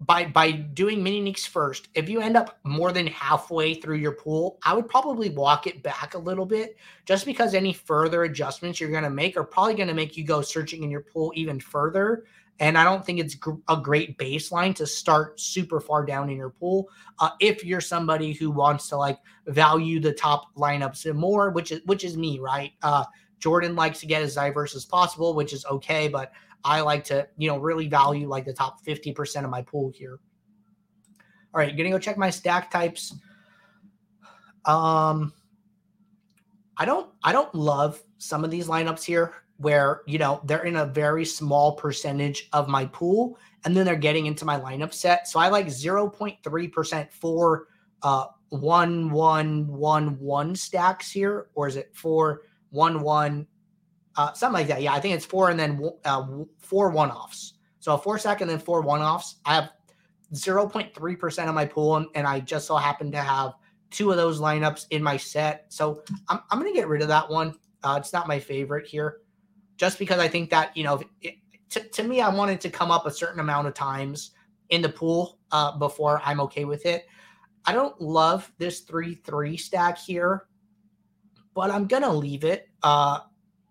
by 0.00 0.26
by 0.26 0.50
doing 0.50 1.02
mini 1.02 1.22
uniques 1.22 1.46
first, 1.46 1.88
if 1.94 2.08
you 2.08 2.20
end 2.20 2.36
up 2.36 2.58
more 2.64 2.92
than 2.92 3.06
halfway 3.06 3.74
through 3.74 3.96
your 3.96 4.12
pool, 4.12 4.58
I 4.64 4.74
would 4.74 4.88
probably 4.88 5.30
walk 5.30 5.66
it 5.66 5.82
back 5.82 6.14
a 6.14 6.18
little 6.18 6.46
bit, 6.46 6.76
just 7.04 7.24
because 7.24 7.54
any 7.54 7.72
further 7.72 8.24
adjustments 8.24 8.80
you're 8.80 8.90
going 8.90 9.04
to 9.04 9.10
make 9.10 9.36
are 9.36 9.44
probably 9.44 9.74
going 9.74 9.88
to 9.88 9.94
make 9.94 10.16
you 10.16 10.24
go 10.24 10.42
searching 10.42 10.82
in 10.82 10.90
your 10.90 11.02
pool 11.02 11.32
even 11.34 11.60
further. 11.60 12.24
And 12.60 12.78
I 12.78 12.84
don't 12.84 13.04
think 13.04 13.18
it's 13.18 13.34
gr- 13.34 13.54
a 13.68 13.76
great 13.76 14.16
baseline 14.16 14.74
to 14.76 14.86
start 14.86 15.40
super 15.40 15.80
far 15.80 16.04
down 16.04 16.30
in 16.30 16.36
your 16.36 16.50
pool. 16.50 16.88
Uh, 17.18 17.30
if 17.40 17.64
you're 17.64 17.80
somebody 17.80 18.32
who 18.32 18.50
wants 18.50 18.88
to 18.90 18.96
like 18.96 19.18
value 19.46 19.98
the 19.98 20.12
top 20.12 20.54
lineups 20.54 21.12
more, 21.14 21.50
which 21.50 21.72
is 21.72 21.80
which 21.86 22.04
is 22.04 22.16
me, 22.16 22.38
right? 22.38 22.72
Uh, 22.82 23.04
Jordan 23.38 23.74
likes 23.74 24.00
to 24.00 24.06
get 24.06 24.22
as 24.22 24.36
diverse 24.36 24.74
as 24.74 24.84
possible, 24.84 25.34
which 25.34 25.52
is 25.52 25.66
okay, 25.66 26.08
but 26.08 26.32
I 26.64 26.80
like 26.80 27.04
to, 27.04 27.28
you 27.37 27.49
know, 27.49 27.59
really 27.59 27.88
value 27.88 28.28
like 28.28 28.44
the 28.44 28.52
top 28.52 28.85
50% 28.85 29.44
of 29.44 29.50
my 29.50 29.62
pool 29.62 29.92
here. 29.94 30.18
All 31.54 31.61
right, 31.61 31.76
gonna 31.76 31.90
go 31.90 31.99
check 31.99 32.18
my 32.18 32.30
stack 32.30 32.71
types. 32.71 33.14
Um 34.64 35.33
I 36.76 36.85
don't 36.85 37.11
I 37.23 37.33
don't 37.33 37.54
love 37.54 38.02
some 38.18 38.44
of 38.44 38.50
these 38.50 38.66
lineups 38.66 39.04
here 39.04 39.35
where, 39.59 40.02
you 40.06 40.18
know, 40.18 40.40
they're 40.44 40.64
in 40.64 40.76
a 40.76 40.87
very 40.87 41.25
small 41.25 41.76
percentage 41.76 42.49
of 42.52 42.68
my 42.68 42.87
pool 42.87 43.38
and 43.64 43.76
then 43.76 43.85
they're 43.85 43.94
getting 43.94 44.26
into 44.26 44.44
my 44.44 44.59
lineup 44.59 44.92
set. 44.92 45.28
So 45.28 45.38
I 45.38 45.49
like 45.49 45.66
0.3% 45.66 47.12
for 47.12 47.68
uh 48.02 48.26
one 48.61 49.11
one 49.11 49.66
one 49.66 50.18
one 50.18 50.54
stacks 50.54 51.11
here, 51.11 51.49
or 51.54 51.66
is 51.66 51.76
it 51.76 51.90
four 51.94 52.42
one 52.71 53.00
one 53.00 53.47
uh, 54.16 54.33
something 54.33 54.61
like 54.61 54.68
that. 54.68 54.83
Yeah, 54.83 54.92
I 54.92 55.00
think 55.00 55.14
it's 55.14 55.26
four 55.26 55.50
and 55.50 55.59
then 55.59 55.80
uh, 56.04 56.26
four 56.59 56.90
one 56.90 57.11
offs. 57.11 57.54
So 57.80 57.94
a 57.94 57.99
four 57.99 58.18
stack 58.18 58.40
and 58.40 58.49
then 58.50 58.59
four 58.59 58.80
one 58.80 59.02
offs. 59.02 59.37
I 59.44 59.54
have 59.54 59.71
0.3% 60.33 61.49
of 61.49 61.54
my 61.54 61.64
pool, 61.64 61.97
and, 61.97 62.06
and 62.14 62.26
I 62.26 62.40
just 62.40 62.66
so 62.66 62.76
happen 62.76 63.11
to 63.12 63.18
have 63.18 63.52
two 63.90 64.11
of 64.11 64.16
those 64.16 64.40
lineups 64.40 64.87
in 64.90 65.02
my 65.02 65.16
set. 65.16 65.66
So 65.68 66.02
I'm, 66.28 66.40
I'm 66.50 66.61
going 66.61 66.73
to 66.73 66.78
get 66.78 66.88
rid 66.88 67.02
of 67.02 67.09
that 67.09 67.28
one. 67.28 67.54
Uh, 67.83 67.97
it's 68.00 68.12
not 68.12 68.26
my 68.26 68.38
favorite 68.38 68.87
here, 68.87 69.18
just 69.76 69.99
because 69.99 70.18
I 70.18 70.28
think 70.28 70.50
that, 70.50 70.76
you 70.76 70.85
know, 70.85 71.00
it, 71.21 71.35
to, 71.71 71.80
to 71.80 72.02
me, 72.02 72.21
I 72.21 72.28
wanted 72.28 72.61
to 72.62 72.71
come 72.71 72.90
up 72.90 73.06
a 73.06 73.11
certain 73.11 73.40
amount 73.40 73.68
of 73.68 73.75
times 73.75 74.33
in 74.71 74.80
the 74.83 74.88
pool 74.88 75.38
uh, 75.52 75.76
before 75.76 76.21
I'm 76.25 76.40
okay 76.40 76.64
with 76.64 76.87
it. 76.87 77.06
I 77.66 77.73
don't 77.73 77.99
love 78.00 78.50
this 78.59 78.80
3 78.80 79.14
3 79.16 79.56
stack 79.56 79.99
here, 79.99 80.47
but 81.54 81.71
I'm 81.71 81.87
going 81.87 82.02
to 82.02 82.12
leave 82.12 82.44
it. 82.44 82.68
Uh, 82.83 83.21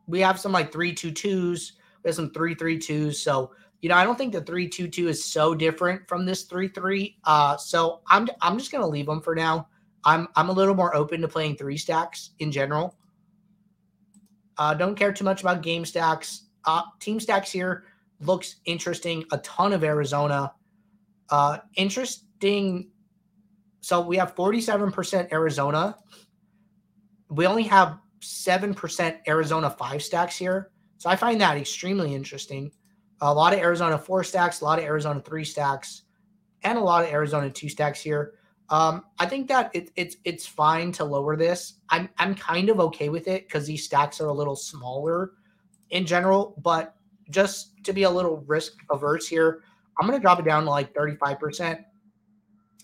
we 0.07 0.19
have 0.19 0.39
some 0.39 0.51
like 0.51 0.71
3 0.71 0.93
two 0.93 1.11
twos. 1.11 1.73
we 2.03 2.09
have 2.09 2.15
some 2.15 2.31
3 2.31 2.55
three 2.55 2.77
twos. 2.77 3.21
So 3.21 3.51
you 3.83 3.89
know, 3.89 3.95
I 3.95 4.05
don't 4.05 4.17
think 4.17 4.31
the 4.31 4.39
three 4.41 4.69
two 4.69 4.87
two 4.87 5.09
is 5.09 5.23
so 5.23 5.53
different 5.53 6.07
from 6.07 6.25
this 6.25 6.43
three 6.43 6.69
three. 6.69 7.17
Uh, 7.25 7.57
so 7.57 7.99
I'm 8.07 8.29
I'm 8.41 8.57
just 8.57 8.71
gonna 8.71 8.87
leave 8.87 9.05
them 9.05 9.19
for 9.19 9.35
now. 9.35 9.67
I'm 10.05 10.29
I'm 10.37 10.47
a 10.47 10.53
little 10.53 10.73
more 10.73 10.95
open 10.95 11.19
to 11.19 11.27
playing 11.27 11.57
three 11.57 11.75
stacks 11.75 12.29
in 12.39 12.49
general. 12.49 12.95
Uh, 14.57 14.73
don't 14.73 14.95
care 14.95 15.11
too 15.11 15.25
much 15.25 15.41
about 15.41 15.63
game 15.63 15.83
stacks. 15.83 16.43
Uh, 16.63 16.83
team 17.01 17.19
stacks 17.19 17.51
here 17.51 17.83
looks 18.21 18.55
interesting. 18.63 19.25
A 19.33 19.37
ton 19.39 19.73
of 19.73 19.83
Arizona. 19.83 20.53
Uh, 21.29 21.57
interesting. 21.75 22.89
So 23.81 23.99
we 23.99 24.15
have 24.15 24.33
47% 24.33 25.33
Arizona. 25.33 25.97
We 27.29 27.45
only 27.45 27.63
have 27.63 27.97
7% 28.23 29.17
Arizona 29.27 29.69
five 29.69 30.01
stacks 30.01 30.37
here. 30.37 30.71
So 30.97 31.09
I 31.09 31.15
find 31.15 31.39
that 31.41 31.57
extremely 31.57 32.15
interesting 32.15 32.71
a 33.23 33.33
lot 33.33 33.53
of 33.53 33.59
Arizona 33.59 33.97
four 33.97 34.23
stacks, 34.23 34.61
a 34.61 34.65
lot 34.65 34.79
of 34.79 34.85
Arizona 34.85 35.21
three 35.21 35.45
stacks, 35.45 36.03
and 36.63 36.77
a 36.77 36.81
lot 36.81 37.05
of 37.05 37.11
Arizona 37.11 37.49
two 37.49 37.69
stacks 37.69 38.01
here. 38.01 38.33
Um, 38.69 39.05
I 39.17 39.25
think 39.25 39.47
that 39.47 39.71
it, 39.73 39.91
it's 39.95 40.17
it's 40.25 40.45
fine 40.45 40.91
to 40.93 41.05
lower 41.05 41.37
this. 41.37 41.75
I'm 41.89 42.09
I'm 42.17 42.35
kind 42.35 42.69
of 42.69 42.79
okay 42.81 43.09
with 43.09 43.27
it 43.27 43.47
because 43.47 43.65
these 43.65 43.85
stacks 43.85 44.19
are 44.19 44.27
a 44.27 44.33
little 44.33 44.55
smaller 44.55 45.31
in 45.91 46.05
general, 46.05 46.55
but 46.61 46.95
just 47.29 47.83
to 47.85 47.93
be 47.93 48.03
a 48.03 48.09
little 48.09 48.43
risk 48.45 48.73
averse 48.91 49.27
here, 49.27 49.63
I'm 49.99 50.07
gonna 50.07 50.19
drop 50.19 50.39
it 50.39 50.45
down 50.45 50.63
to 50.65 50.69
like 50.69 50.93
35%. 50.93 51.83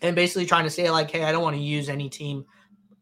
And 0.01 0.15
basically 0.15 0.45
trying 0.45 0.63
to 0.63 0.69
say, 0.69 0.89
like, 0.89 1.11
hey, 1.11 1.23
I 1.23 1.33
don't 1.33 1.43
want 1.43 1.57
to 1.57 1.61
use 1.61 1.89
any 1.89 2.07
team 2.07 2.45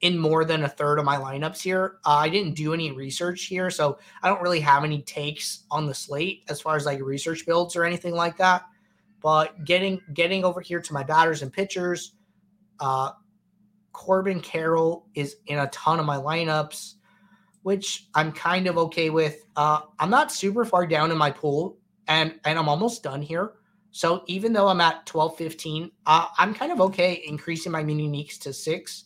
in 0.02 0.18
more 0.18 0.46
than 0.46 0.64
a 0.64 0.70
third 0.70 1.00
of 1.00 1.06
my 1.06 1.18
lineups 1.18 1.62
here. 1.62 1.98
Uh, 2.06 2.16
I 2.16 2.30
didn't 2.30 2.56
do 2.56 2.74
any 2.74 2.92
research 2.92 3.46
here, 3.46 3.70
so 3.70 3.98
I 4.22 4.30
don't 4.30 4.42
really 4.42 4.60
have 4.60 4.84
any 4.84 5.02
takes 5.02 5.64
on 5.72 5.86
the 5.86 5.94
slate 5.94 6.44
as 6.50 6.62
far 6.62 6.76
as 6.76 6.86
like 6.86 7.02
research 7.02 7.46
builds 7.46 7.76
or 7.76 7.84
anything 7.84 8.14
like 8.14 8.38
that. 8.38 8.64
But 9.22 9.66
getting 9.66 10.02
getting 10.14 10.46
over 10.46 10.62
here 10.62 10.80
to 10.80 10.94
my 10.94 11.04
batters 11.04 11.42
and 11.42 11.52
pitchers, 11.52 12.14
uh, 12.80 13.12
Corbin 13.92 14.40
Carroll 14.40 15.08
is 15.16 15.38
in 15.48 15.58
a 15.58 15.68
ton 15.68 16.00
of 16.00 16.06
my 16.06 16.18
lineups, 16.18 16.94
which 17.64 18.08
I'm 18.14 18.32
kind 18.32 18.68
of 18.68 18.78
okay 18.78 19.10
with. 19.10 19.44
Uh, 19.56 19.82
I'm 20.00 20.12
not 20.12 20.32
super 20.32 20.64
far 20.64 20.86
down 20.86 21.12
in 21.12 21.18
my 21.18 21.32
pool, 21.32 21.80
and 22.08 22.40
and 22.46 22.60
I'm 22.60 22.70
almost 22.70 23.02
done 23.02 23.24
here. 23.24 23.54
So 23.90 24.24
even 24.28 24.54
though 24.54 24.68
I'm 24.68 24.82
at 24.82 25.08
12, 25.08 25.38
15, 25.38 25.92
uh, 26.06 26.28
I'm 26.38 26.54
kind 26.54 26.72
of 26.72 26.80
okay 26.82 27.24
increasing 27.26 27.72
my 27.72 27.84
mini 27.84 28.08
uniques 28.08 28.38
to 28.42 28.54
six 28.54 29.06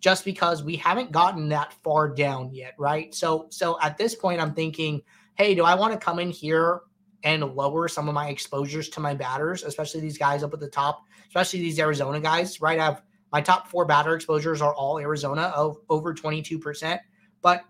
just 0.00 0.24
because 0.24 0.64
we 0.64 0.76
haven't 0.76 1.12
gotten 1.12 1.48
that 1.50 1.72
far 1.84 2.08
down 2.08 2.52
yet, 2.52 2.74
right? 2.78 3.14
So 3.14 3.46
so 3.50 3.78
at 3.80 3.96
this 3.96 4.14
point 4.14 4.40
I'm 4.40 4.54
thinking, 4.54 5.02
hey, 5.34 5.54
do 5.54 5.64
I 5.64 5.74
want 5.74 5.92
to 5.92 5.98
come 5.98 6.18
in 6.18 6.30
here 6.30 6.80
and 7.22 7.44
lower 7.54 7.86
some 7.86 8.08
of 8.08 8.14
my 8.14 8.28
exposures 8.28 8.88
to 8.90 9.00
my 9.00 9.14
batters, 9.14 9.62
especially 9.62 10.00
these 10.00 10.18
guys 10.18 10.42
up 10.42 10.54
at 10.54 10.60
the 10.60 10.68
top, 10.68 11.04
especially 11.28 11.60
these 11.60 11.78
Arizona 11.78 12.18
guys, 12.18 12.60
right? 12.60 12.78
I 12.80 12.84
have 12.84 13.02
my 13.32 13.40
top 13.40 13.68
four 13.68 13.84
batter 13.84 14.14
exposures 14.14 14.60
are 14.60 14.74
all 14.74 14.98
Arizona 14.98 15.52
of 15.54 15.78
over 15.88 16.14
22%. 16.14 16.98
But 17.42 17.64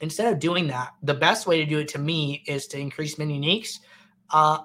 instead 0.00 0.32
of 0.32 0.38
doing 0.38 0.68
that, 0.68 0.90
the 1.02 1.14
best 1.14 1.46
way 1.46 1.58
to 1.58 1.66
do 1.68 1.78
it 1.78 1.88
to 1.88 1.98
me 1.98 2.44
is 2.46 2.66
to 2.68 2.78
increase 2.78 3.18
mini 3.18 3.40
uniques. 3.40 3.78
Uh, 4.30 4.58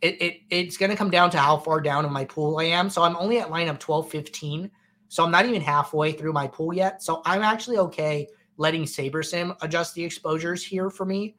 it, 0.00 0.20
it, 0.20 0.40
it's 0.50 0.76
going 0.76 0.90
to 0.90 0.96
come 0.96 1.10
down 1.10 1.30
to 1.30 1.38
how 1.38 1.56
far 1.58 1.80
down 1.80 2.04
in 2.04 2.12
my 2.12 2.24
pool 2.24 2.58
I 2.58 2.64
am. 2.64 2.90
So 2.90 3.02
I'm 3.02 3.16
only 3.16 3.38
at 3.38 3.48
lineup 3.48 3.78
12, 3.78 4.10
15 4.10 4.70
so 5.12 5.22
I'm 5.22 5.30
not 5.30 5.44
even 5.44 5.60
halfway 5.60 6.12
through 6.12 6.32
my 6.32 6.46
pool 6.46 6.72
yet. 6.72 7.02
So 7.02 7.20
I'm 7.26 7.42
actually 7.42 7.76
okay 7.76 8.26
letting 8.56 8.84
SaberSim 8.84 9.54
adjust 9.60 9.94
the 9.94 10.02
exposures 10.02 10.64
here 10.64 10.88
for 10.88 11.04
me 11.04 11.36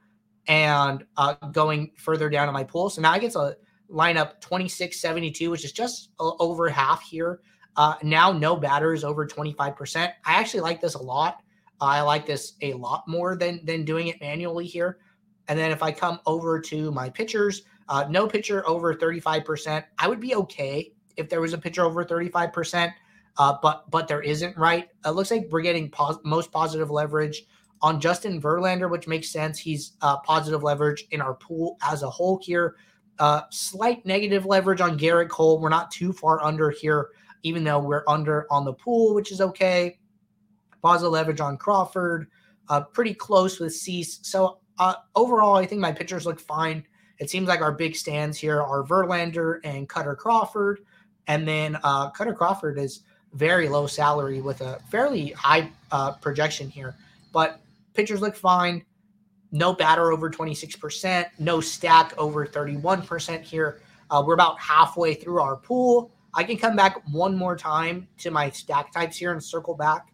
and 0.48 1.04
uh, 1.18 1.34
going 1.52 1.90
further 1.98 2.30
down 2.30 2.48
in 2.48 2.54
my 2.54 2.64
pool. 2.64 2.92
So 2.92 3.02
now 3.02 3.14
I 3.14 3.18
get 3.18 3.32
to 3.32 3.58
line 3.90 4.16
up 4.16 4.40
2672, 4.42 5.50
which 5.50 5.66
is 5.66 5.72
just 5.72 6.10
over 6.20 6.70
half 6.70 7.02
here. 7.02 7.40
Uh, 7.76 7.96
now 8.04 8.32
no 8.32 8.56
batters 8.56 9.04
over 9.04 9.26
25%. 9.26 10.04
I 10.24 10.34
actually 10.36 10.62
like 10.62 10.80
this 10.80 10.94
a 10.94 11.02
lot. 11.02 11.42
I 11.82 12.02
like 12.02 12.28
this 12.28 12.54
a 12.62 12.76
lot 12.76 13.08
more 13.08 13.36
than 13.36 13.66
than 13.66 13.86
doing 13.86 14.08
it 14.10 14.22
manually 14.22 14.68
here. 14.68 15.00
And 15.48 15.58
then 15.58 15.72
if 15.72 15.82
I 15.82 15.92
come 15.92 16.20
over 16.28 16.62
to 16.62 16.92
my 16.92 17.10
pitchers, 17.10 17.64
uh, 17.90 18.06
no 18.08 18.28
pitcher 18.28 18.64
over 18.68 18.94
35%. 18.94 19.84
I 19.98 20.08
would 20.08 20.20
be 20.20 20.36
okay 20.36 20.94
if 21.18 21.28
there 21.28 21.42
was 21.42 21.54
a 21.54 21.58
pitcher 21.58 21.84
over 21.84 22.06
35% 22.06 22.94
uh, 23.38 23.56
but 23.62 23.90
but 23.90 24.08
there 24.08 24.22
isn't 24.22 24.58
right. 24.58 24.90
It 25.06 25.10
looks 25.10 25.32
like 25.32 25.48
we're 25.50 25.62
getting 25.62 25.90
pos- 25.90 26.20
most 26.24 26.52
positive 26.52 26.92
leverage 26.92 27.46
on 27.82 28.00
Justin 28.00 28.42
Verlander, 28.42 28.90
which 28.90 29.08
makes 29.08 29.30
sense. 29.30 29.60
He's 29.60 29.94
uh, 30.02 30.18
positive 30.20 30.64
leverage 30.64 31.06
in 31.12 31.22
our 31.22 31.34
pool 31.34 31.78
as 31.84 32.04
a 32.04 32.10
whole 32.10 32.40
here. 32.42 32.76
Uh, 33.20 33.42
slight 33.52 34.06
negative 34.06 34.46
leverage 34.46 34.82
on 34.82 34.98
Gerrit 34.98 35.30
Cole. 35.30 35.60
We're 35.60 35.70
not 35.70 35.92
too 35.92 36.14
far 36.14 36.42
under 36.44 36.70
here, 36.72 37.10
even 37.44 37.64
though 37.64 37.80
we're 37.80 38.04
under 38.08 38.48
on 38.52 38.66
the 38.66 38.74
pool, 38.74 39.14
which 39.14 39.32
is 39.32 39.42
okay. 39.42 40.00
Positive 40.82 41.12
leverage 41.12 41.42
on 41.42 41.58
Crawford. 41.58 42.28
Uh, 42.70 42.82
pretty 42.82 43.14
close 43.14 43.60
with 43.60 43.76
Cease. 43.76 44.20
So 44.24 44.60
uh, 44.80 44.96
overall, 45.16 45.56
I 45.56 45.66
think 45.66 45.82
my 45.82 45.92
pitchers 45.92 46.26
look 46.26 46.40
fine. 46.40 46.86
It 47.20 47.30
seems 47.30 47.48
like 47.48 47.62
our 47.62 47.72
big 47.72 47.96
stands 47.96 48.38
here 48.38 48.62
are 48.62 48.84
Verlander 48.84 49.60
and 49.64 49.88
Kutter 49.88 50.18
Crawford. 50.18 50.80
And 51.28 51.48
then 51.48 51.78
uh, 51.84 52.12
Kutter 52.12 52.36
Crawford 52.36 52.80
is 52.80 53.04
very 53.34 53.68
low 53.68 53.88
salary 53.88 54.42
with 54.42 54.62
a 54.62 54.80
fairly 54.90 55.32
high 55.32 55.72
uh, 55.92 56.14
projection 56.14 56.70
here. 56.70 56.96
But 57.32 57.60
pitchers 57.94 58.22
look 58.22 58.36
fine. 58.36 58.86
No 59.52 59.74
batter 59.74 60.12
over 60.12 60.32
26%, 60.32 61.26
no 61.38 61.62
stack 61.62 62.18
over 62.18 62.46
31% 62.46 63.42
here. 63.42 63.82
Uh, 64.10 64.24
we're 64.26 64.34
about 64.34 64.60
halfway 64.60 65.14
through 65.14 65.40
our 65.42 65.56
pool. 65.56 66.12
I 66.34 66.44
can 66.44 66.58
come 66.58 66.76
back 66.76 67.02
one 67.12 67.36
more 67.36 67.56
time 67.56 68.08
to 68.20 68.32
my 68.32 68.50
stack 68.50 68.92
types 68.92 69.18
here 69.18 69.32
and 69.32 69.44
circle 69.44 69.76
back. 69.76 70.12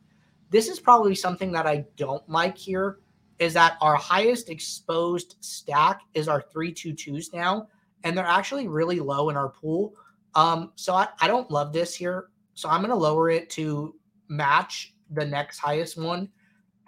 This 0.50 0.68
is 0.68 0.80
probably 0.80 1.16
something 1.16 1.52
that 1.54 1.66
I 1.68 1.86
don't 1.96 2.28
like 2.30 2.58
here 2.58 3.00
is 3.40 3.54
that 3.54 3.78
our 3.82 3.96
highest 3.96 4.50
exposed 4.50 5.38
stack 5.40 6.02
is 6.14 6.28
our 6.28 6.44
322s 6.54 7.34
now, 7.34 7.68
and 8.04 8.18
they're 8.18 8.26
actually 8.26 8.68
really 8.68 9.00
low 9.00 9.30
in 9.30 9.38
our 9.38 9.50
pool. 9.50 9.94
Um, 10.36 10.74
so 10.76 10.94
I, 10.94 11.08
I 11.22 11.28
don't 11.28 11.50
love 11.50 11.72
this 11.72 11.96
here. 11.96 12.28
So 12.60 12.68
I'm 12.68 12.82
going 12.82 12.90
to 12.90 12.96
lower 12.96 13.30
it 13.30 13.50
to 13.52 13.96
match 14.28 14.94
the 15.12 15.26
next 15.26 15.60
highest 15.60 15.98
one 15.98 16.30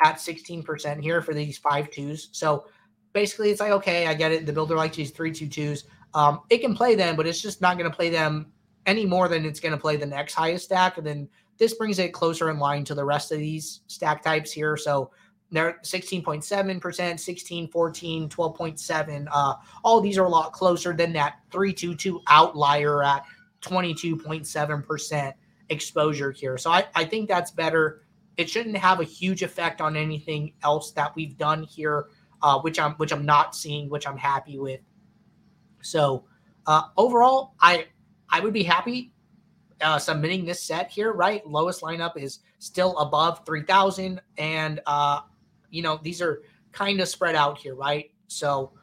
at 0.04 0.16
16% 0.16 1.02
here 1.02 1.22
for 1.22 1.34
these 1.34 1.58
five 1.58 1.90
twos. 1.90 2.28
So 2.34 2.66
basically, 3.14 3.52
it's 3.52 3.62
like, 3.62 3.72
okay, 3.72 4.06
I 4.06 4.14
get 4.14 4.34
it. 4.34 4.46
The 4.46 4.52
builder 4.52 4.76
likes 4.76 4.98
these 4.98 5.12
three 5.12 5.32
two 5.32 5.48
twos. 5.48 5.86
Um, 6.14 6.42
it 6.50 6.58
can 6.58 6.76
play 6.76 6.96
them, 6.96 7.16
but 7.16 7.26
it's 7.26 7.42
just 7.42 7.62
not 7.62 7.78
going 7.78 7.90
to 7.90 7.96
play 7.96 8.10
them 8.10 8.52
any 8.86 9.06
more 9.06 9.30
than 9.30 9.46
it's 9.46 9.62
going 9.62 9.72
to 9.72 9.78
play 9.78 9.96
the 9.96 10.06
next 10.06 10.34
highest 10.34 10.66
stack. 10.66 10.98
And 10.98 11.08
then 11.08 11.30
this 11.58 11.74
brings 11.76 12.00
it 12.00 12.12
closer 12.12 12.50
in 12.50 12.60
line 12.60 12.84
to 12.86 12.96
the 12.96 13.06
rest 13.06 13.32
of 13.32 13.38
these 13.38 13.80
stack 13.88 14.24
types 14.24 14.52
here. 14.52 14.76
So 14.76 15.12
they're 15.52 15.80
16.7%, 15.86 17.20
16, 17.20 17.68
14, 17.70 18.30
12.7. 18.30 19.28
Uh, 19.32 19.54
all 19.86 20.02
these 20.02 20.18
are 20.18 20.26
a 20.26 20.30
lot 20.30 20.52
closer 20.52 20.92
than 20.94 21.14
that 21.14 21.36
322 21.52 22.22
outlier 22.28 23.04
at 23.04 23.24
22.7% 23.62 25.34
exposure 25.72 26.32
here. 26.32 26.58
So 26.58 26.70
I, 26.70 26.86
I 26.94 27.06
think 27.06 27.28
that's 27.28 27.50
better. 27.50 28.04
it 28.38 28.50
shouldn't 28.50 28.78
have 28.78 29.00
a 29.00 29.04
huge 29.04 29.42
effect 29.42 29.82
on 29.82 29.96
anything 29.98 30.54
else 30.64 30.92
that 30.92 31.16
we've 31.16 31.38
done 31.38 31.64
here, 31.64 32.08
uh, 32.42 32.60
which 32.60 32.80
I'm 32.80 32.94
which 32.96 33.12
I'm 33.12 33.26
not 33.26 33.56
seeing, 33.56 33.90
which 33.90 34.06
I'm 34.08 34.18
happy 34.18 34.60
with. 34.60 34.82
So 35.82 36.26
uh, 36.68 36.84
overall, 36.98 37.56
I 37.60 37.88
I 38.30 38.42
would 38.42 38.54
be 38.54 38.64
happy 38.64 39.12
uh, 39.82 39.98
submitting 39.98 40.46
this 40.46 40.62
set 40.62 40.92
here. 40.92 41.14
Right, 41.14 41.46
lowest 41.48 41.82
lineup 41.82 42.18
is 42.18 42.40
still 42.60 42.98
above 42.98 43.46
three 43.46 43.64
thousand, 43.64 44.22
and 44.38 44.82
uh, 44.86 45.22
you 45.70 45.82
know 45.82 46.00
these 46.04 46.22
are 46.22 46.44
kind 46.74 47.00
of 47.02 47.08
spread 47.08 47.36
out 47.36 47.58
here, 47.58 47.76
right? 47.76 48.12
So 48.28 48.74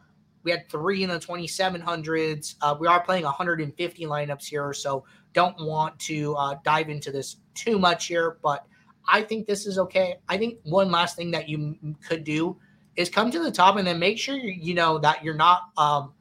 we 0.42 0.50
had 0.50 0.68
three 0.70 1.02
in 1.02 1.10
the 1.10 1.18
2700s. 1.18 2.54
Uh, 2.60 2.76
we 2.78 2.86
are 2.86 3.02
playing 3.02 3.24
150 3.24 4.04
lineups 4.06 4.44
here, 4.44 4.72
so 4.72 5.04
don't 5.32 5.58
want 5.60 5.98
to 6.00 6.34
uh, 6.36 6.56
dive 6.64 6.88
into 6.88 7.10
this 7.10 7.36
too 7.54 7.78
much 7.78 8.06
here, 8.06 8.38
but 8.42 8.66
I 9.06 9.22
think 9.22 9.46
this 9.46 9.66
is 9.66 9.78
okay. 9.78 10.16
I 10.28 10.36
think 10.36 10.58
one 10.64 10.90
last 10.90 11.16
thing 11.16 11.30
that 11.32 11.48
you 11.48 11.76
could 12.06 12.24
do 12.24 12.56
is 12.96 13.08
come 13.08 13.30
to 13.30 13.38
the 13.38 13.50
top 13.50 13.76
and 13.76 13.86
then 13.86 13.98
make 13.98 14.18
sure 14.18 14.36
you, 14.36 14.52
you 14.52 14.74
know 14.74 14.98
that 14.98 15.24
you're 15.24 15.34
not 15.34 15.70
um, 15.76 16.12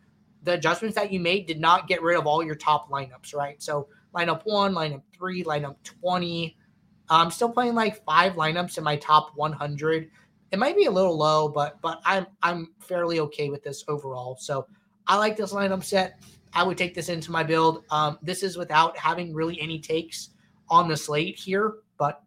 the 0.44 0.54
adjustments 0.54 0.96
that 0.96 1.12
you 1.12 1.20
made 1.20 1.46
did 1.46 1.60
not 1.60 1.88
get 1.88 2.02
rid 2.02 2.18
of 2.18 2.26
all 2.26 2.44
your 2.44 2.56
top 2.56 2.90
lineups, 2.90 3.36
right? 3.36 3.62
So 3.62 3.88
lineup 4.16 4.42
one, 4.46 4.74
lineup 4.74 5.02
three, 5.14 5.44
lineup 5.44 5.76
20. 5.84 6.56
I'm 7.10 7.32
still 7.32 7.50
playing 7.50 7.76
like 7.76 8.04
five 8.06 8.34
lineups 8.34 8.78
in 8.78 8.84
my 8.84 8.96
top 8.98 9.32
100. 9.36 10.10
It 10.52 10.60
might 10.60 10.78
be 10.78 10.86
a 10.86 10.92
little 10.92 11.18
low, 11.18 11.50
but 11.50 11.82
but 11.82 12.02
I'm 12.06 12.28
I'm 12.42 12.70
fairly 12.80 13.20
okay 13.20 13.50
with 13.50 13.64
this 13.64 13.84
overall. 13.88 14.38
So 14.40 14.68
I 15.08 15.18
like 15.18 15.36
this 15.36 15.52
lineup 15.52 15.84
set. 15.84 16.22
I 16.54 16.64
would 16.64 16.78
take 16.78 16.94
this 16.94 17.10
into 17.10 17.32
my 17.32 17.44
build. 17.44 17.84
Um, 17.90 18.18
this 18.22 18.44
is 18.44 18.58
without 18.58 18.98
having 18.98 19.34
really 19.34 19.60
any 19.62 19.80
takes 19.80 20.30
on 20.70 20.88
the 20.88 20.98
slate 20.98 21.38
here, 21.38 21.76
but 21.98 22.24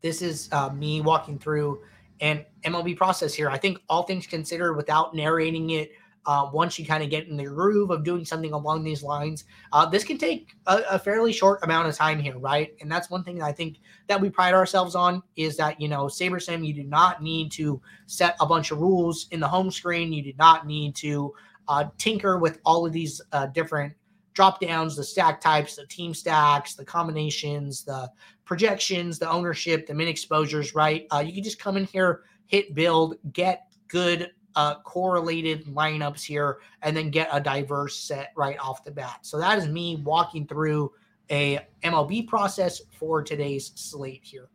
this 0.00 0.22
is 0.22 0.48
uh, 0.52 0.70
me 0.70 1.00
walking 1.00 1.38
through 1.38 1.80
an 2.20 2.44
MLB 2.64 2.96
process 2.96 3.34
here. 3.34 3.48
I 3.48 3.58
think 3.58 3.78
all 3.88 4.02
things 4.02 4.26
considered, 4.26 4.74
without 4.74 5.14
narrating 5.14 5.70
it, 5.70 5.92
uh, 6.26 6.50
once 6.52 6.78
you 6.78 6.84
kind 6.84 7.02
of 7.02 7.08
get 7.08 7.26
in 7.28 7.36
the 7.36 7.44
groove 7.44 7.90
of 7.90 8.04
doing 8.04 8.24
something 8.24 8.52
along 8.52 8.84
these 8.84 9.02
lines, 9.02 9.44
uh, 9.72 9.86
this 9.86 10.04
can 10.04 10.18
take 10.18 10.54
a, 10.66 10.82
a, 10.90 10.98
fairly 10.98 11.32
short 11.32 11.58
amount 11.62 11.88
of 11.88 11.96
time 11.96 12.18
here, 12.18 12.38
right? 12.38 12.74
And 12.80 12.92
that's 12.92 13.08
one 13.08 13.24
thing 13.24 13.38
that 13.38 13.46
I 13.46 13.52
think 13.52 13.78
that 14.06 14.20
we 14.20 14.28
pride 14.28 14.52
ourselves 14.52 14.94
on 14.94 15.22
is 15.36 15.56
that 15.56 15.80
you 15.80 15.88
know 15.88 16.08
saber 16.08 16.38
SaberSim, 16.38 16.66
you 16.66 16.74
do 16.74 16.84
not 16.84 17.22
need 17.22 17.50
to 17.52 17.80
set 18.06 18.36
a 18.38 18.46
bunch 18.46 18.70
of 18.70 18.80
rules 18.80 19.28
in 19.30 19.40
the 19.40 19.48
home 19.48 19.70
screen. 19.70 20.12
You 20.12 20.22
do 20.22 20.34
not 20.38 20.66
need 20.66 20.94
to 20.96 21.32
uh, 21.68 21.84
tinker 21.98 22.38
with 22.38 22.58
all 22.64 22.86
of 22.86 22.92
these 22.92 23.20
uh, 23.32 23.46
different 23.46 23.94
drop 24.32 24.60
downs, 24.60 24.96
the 24.96 25.04
stack 25.04 25.40
types, 25.40 25.76
the 25.76 25.86
team 25.86 26.14
stacks, 26.14 26.74
the 26.74 26.84
combinations, 26.84 27.84
the 27.84 28.10
projections, 28.44 29.18
the 29.18 29.30
ownership, 29.30 29.86
the 29.86 29.94
min 29.94 30.08
exposures, 30.08 30.74
right? 30.74 31.06
Uh, 31.12 31.22
you 31.24 31.32
can 31.32 31.42
just 31.42 31.58
come 31.58 31.76
in 31.76 31.84
here, 31.84 32.22
hit 32.46 32.74
build, 32.74 33.16
get 33.32 33.66
good 33.88 34.30
uh, 34.56 34.76
correlated 34.80 35.66
lineups 35.66 36.22
here, 36.22 36.58
and 36.82 36.96
then 36.96 37.10
get 37.10 37.28
a 37.32 37.40
diverse 37.40 37.96
set 37.96 38.32
right 38.36 38.58
off 38.58 38.84
the 38.84 38.90
bat. 38.90 39.18
So 39.22 39.38
that 39.38 39.58
is 39.58 39.68
me 39.68 39.96
walking 40.04 40.46
through 40.46 40.92
a 41.30 41.60
MLB 41.82 42.26
process 42.26 42.80
for 42.98 43.22
today's 43.22 43.72
slate 43.74 44.22
here. 44.24 44.48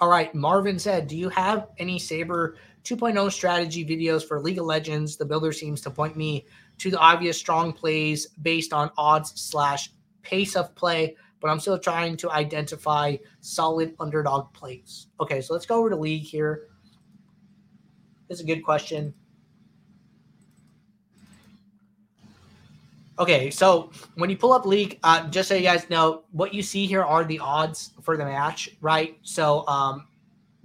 All 0.00 0.08
right, 0.08 0.32
Marvin 0.34 0.78
said, 0.78 1.08
"Do 1.08 1.16
you 1.16 1.28
have 1.28 1.68
any 1.78 1.98
Saber 1.98 2.56
2.0 2.84 3.32
strategy 3.32 3.84
videos 3.84 4.26
for 4.26 4.40
League 4.40 4.58
of 4.58 4.66
Legends? 4.66 5.16
The 5.16 5.24
builder 5.24 5.52
seems 5.52 5.80
to 5.82 5.90
point 5.90 6.16
me 6.16 6.46
to 6.78 6.90
the 6.90 6.98
obvious 6.98 7.38
strong 7.38 7.72
plays 7.72 8.28
based 8.42 8.72
on 8.72 8.90
odds 8.96 9.32
slash 9.40 9.90
pace 10.22 10.56
of 10.56 10.74
play, 10.74 11.16
but 11.40 11.48
I'm 11.48 11.60
still 11.60 11.78
trying 11.78 12.16
to 12.18 12.30
identify 12.30 13.16
solid 13.40 13.94
underdog 13.98 14.52
plays. 14.52 15.08
Okay, 15.20 15.40
so 15.40 15.52
let's 15.52 15.66
go 15.66 15.76
over 15.76 15.90
to 15.90 15.96
league 15.96 16.22
here. 16.22 16.68
This 18.28 18.38
is 18.38 18.44
a 18.44 18.46
good 18.46 18.62
question. 18.62 19.14
Okay, 23.18 23.50
so 23.50 23.90
when 24.14 24.30
you 24.30 24.36
pull 24.36 24.52
up 24.52 24.64
league, 24.64 25.00
uh, 25.02 25.28
just 25.28 25.48
so 25.48 25.56
you 25.56 25.62
guys 25.62 25.90
know, 25.90 26.22
what 26.30 26.54
you 26.54 26.62
see 26.62 26.86
here 26.86 27.02
are 27.02 27.24
the 27.24 27.40
odds 27.40 27.92
for 28.00 28.16
the 28.16 28.24
match, 28.24 28.70
right? 28.80 29.18
So 29.22 29.66
um, 29.66 30.06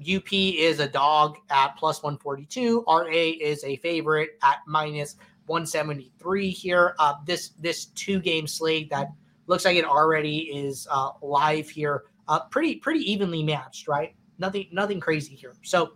UP 0.02 0.32
is 0.32 0.80
a 0.80 0.88
dog 0.88 1.38
at 1.50 1.76
plus 1.78 2.02
142. 2.02 2.84
RA 2.88 3.06
is 3.10 3.64
a 3.64 3.78
favorite 3.78 4.38
at 4.44 4.60
minus 4.68 5.16
173 5.46 6.50
here. 6.50 6.96
Uh, 7.00 7.16
this 7.26 7.50
this 7.60 7.86
two 7.86 8.20
game 8.20 8.48
slate 8.48 8.90
that 8.90 9.10
looks 9.48 9.66
like 9.66 9.78
it 9.78 9.86
already 9.86 10.40
is 10.40 10.88
uh, 10.90 11.12
live 11.22 11.70
here. 11.70 12.04
Uh, 12.28 12.40
pretty 12.46 12.76
pretty 12.76 13.00
evenly 13.00 13.44
matched, 13.44 13.88
right? 13.88 14.16
Nothing 14.40 14.68
nothing 14.72 15.00
crazy 15.00 15.36
here. 15.36 15.56
So 15.64 15.94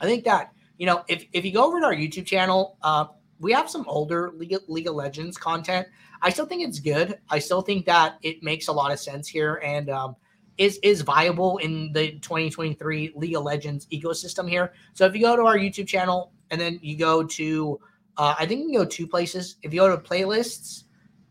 I 0.00 0.04
think 0.04 0.24
that 0.24 0.52
you 0.78 0.86
know 0.86 1.04
if 1.08 1.24
if 1.32 1.44
you 1.44 1.52
go 1.52 1.64
over 1.64 1.80
to 1.80 1.86
our 1.86 1.94
YouTube 1.94 2.26
channel, 2.26 2.76
uh, 2.82 3.06
we 3.40 3.52
have 3.52 3.70
some 3.70 3.84
older 3.88 4.32
League 4.36 4.52
of, 4.52 4.62
League 4.68 4.86
of 4.86 4.94
Legends 4.94 5.36
content. 5.36 5.86
I 6.22 6.30
still 6.30 6.46
think 6.46 6.66
it's 6.66 6.78
good. 6.78 7.18
I 7.28 7.38
still 7.38 7.62
think 7.62 7.86
that 7.86 8.18
it 8.22 8.42
makes 8.42 8.68
a 8.68 8.72
lot 8.72 8.92
of 8.92 8.98
sense 8.98 9.28
here 9.28 9.60
and 9.64 9.90
um, 9.90 10.16
is 10.58 10.78
is 10.82 11.00
viable 11.00 11.58
in 11.58 11.92
the 11.92 12.12
2023 12.20 13.12
League 13.16 13.36
of 13.36 13.42
Legends 13.42 13.86
ecosystem 13.86 14.48
here. 14.48 14.72
So 14.92 15.06
if 15.06 15.14
you 15.14 15.22
go 15.22 15.36
to 15.36 15.42
our 15.42 15.56
YouTube 15.56 15.86
channel 15.86 16.32
and 16.50 16.60
then 16.60 16.78
you 16.82 16.96
go 16.96 17.24
to 17.24 17.80
uh, 18.16 18.34
I 18.38 18.46
think 18.46 18.60
you 18.60 18.66
can 18.66 18.74
go 18.74 18.84
two 18.84 19.06
places. 19.06 19.56
If 19.62 19.74
you 19.74 19.80
go 19.80 19.94
to 19.94 20.00
playlists, 20.00 20.84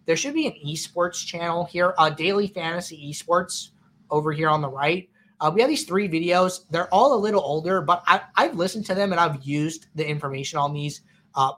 there 0.05 0.17
should 0.17 0.33
be 0.33 0.47
an 0.47 0.53
esports 0.65 1.25
channel 1.25 1.63
here, 1.65 1.93
uh, 1.97 2.09
Daily 2.09 2.47
Fantasy 2.47 3.09
Esports 3.09 3.69
over 4.09 4.31
here 4.33 4.49
on 4.49 4.61
the 4.61 4.69
right. 4.69 5.09
Uh, 5.39 5.51
we 5.53 5.61
have 5.61 5.69
these 5.69 5.85
three 5.85 6.07
videos. 6.07 6.61
They're 6.69 6.93
all 6.93 7.15
a 7.15 7.19
little 7.19 7.41
older, 7.41 7.81
but 7.81 8.03
I 8.07 8.21
have 8.37 8.55
listened 8.55 8.85
to 8.87 8.95
them 8.95 9.11
and 9.11 9.19
I've 9.19 9.43
used 9.43 9.87
the 9.95 10.07
information 10.07 10.59
on 10.59 10.73
these 10.73 11.01
uh, 11.35 11.53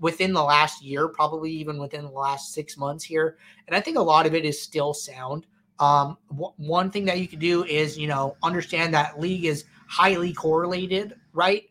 within 0.00 0.32
the 0.32 0.42
last 0.42 0.82
year, 0.82 1.08
probably 1.08 1.50
even 1.52 1.78
within 1.78 2.04
the 2.04 2.10
last 2.10 2.54
six 2.54 2.76
months 2.76 3.04
here. 3.04 3.38
And 3.66 3.76
I 3.76 3.80
think 3.80 3.98
a 3.98 4.02
lot 4.02 4.26
of 4.26 4.34
it 4.34 4.44
is 4.44 4.60
still 4.60 4.94
sound. 4.94 5.46
Um, 5.78 6.16
w- 6.30 6.52
one 6.56 6.90
thing 6.90 7.04
that 7.04 7.20
you 7.20 7.28
could 7.28 7.38
do 7.38 7.64
is, 7.64 7.98
you 7.98 8.06
know, 8.06 8.36
understand 8.42 8.94
that 8.94 9.20
league 9.20 9.44
is 9.44 9.64
highly 9.86 10.32
correlated, 10.32 11.14
right? 11.32 11.64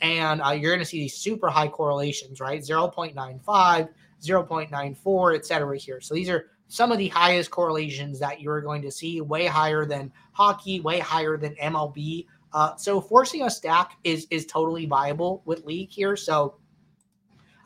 and 0.00 0.42
uh, 0.42 0.50
you're 0.50 0.72
going 0.72 0.80
to 0.80 0.86
see 0.86 1.00
these 1.00 1.16
super 1.16 1.48
high 1.48 1.68
correlations, 1.68 2.40
right? 2.40 2.60
0.95, 2.60 3.88
0.94, 4.22 5.36
et 5.36 5.46
cetera 5.46 5.78
here. 5.78 6.00
So 6.00 6.14
these 6.14 6.28
are 6.28 6.50
some 6.68 6.92
of 6.92 6.98
the 6.98 7.08
highest 7.08 7.50
correlations 7.50 8.18
that 8.18 8.40
you're 8.40 8.60
going 8.60 8.82
to 8.82 8.90
see, 8.90 9.20
way 9.20 9.46
higher 9.46 9.86
than 9.86 10.12
hockey, 10.32 10.80
way 10.80 10.98
higher 10.98 11.36
than 11.36 11.54
MLB. 11.56 12.26
Uh, 12.52 12.76
so 12.76 13.00
forcing 13.00 13.42
a 13.42 13.50
stack 13.50 13.92
is 14.04 14.26
is 14.30 14.46
totally 14.46 14.86
viable 14.86 15.42
with 15.44 15.64
league 15.64 15.90
here. 15.90 16.16
So 16.16 16.56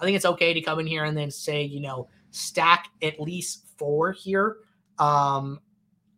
I 0.01 0.05
think 0.05 0.17
it's 0.17 0.27
okay 0.27 0.53
to 0.55 0.61
come 0.61 0.81
in 0.81 0.87
here 0.87 1.05
and 1.05 1.17
then 1.17 1.31
say, 1.31 1.63
you 1.63 1.81
know, 1.81 2.09
stack 2.31 2.89
at 3.03 3.21
least 3.21 3.67
four 3.77 4.13
here. 4.13 4.59
Um, 4.99 5.61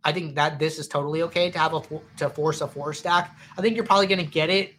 I 0.04 0.12
think 0.12 0.34
that 0.34 0.58
this 0.58 0.78
is 0.78 0.88
totally 0.88 1.22
okay 1.22 1.50
to 1.50 1.58
have 1.58 1.74
a 1.74 1.82
to 2.18 2.28
force 2.28 2.60
a 2.60 2.68
four 2.68 2.92
stack. 2.92 3.36
I 3.56 3.62
think 3.62 3.76
you're 3.76 3.84
probably 3.84 4.06
going 4.06 4.24
to 4.24 4.30
get 4.30 4.50
it 4.50 4.74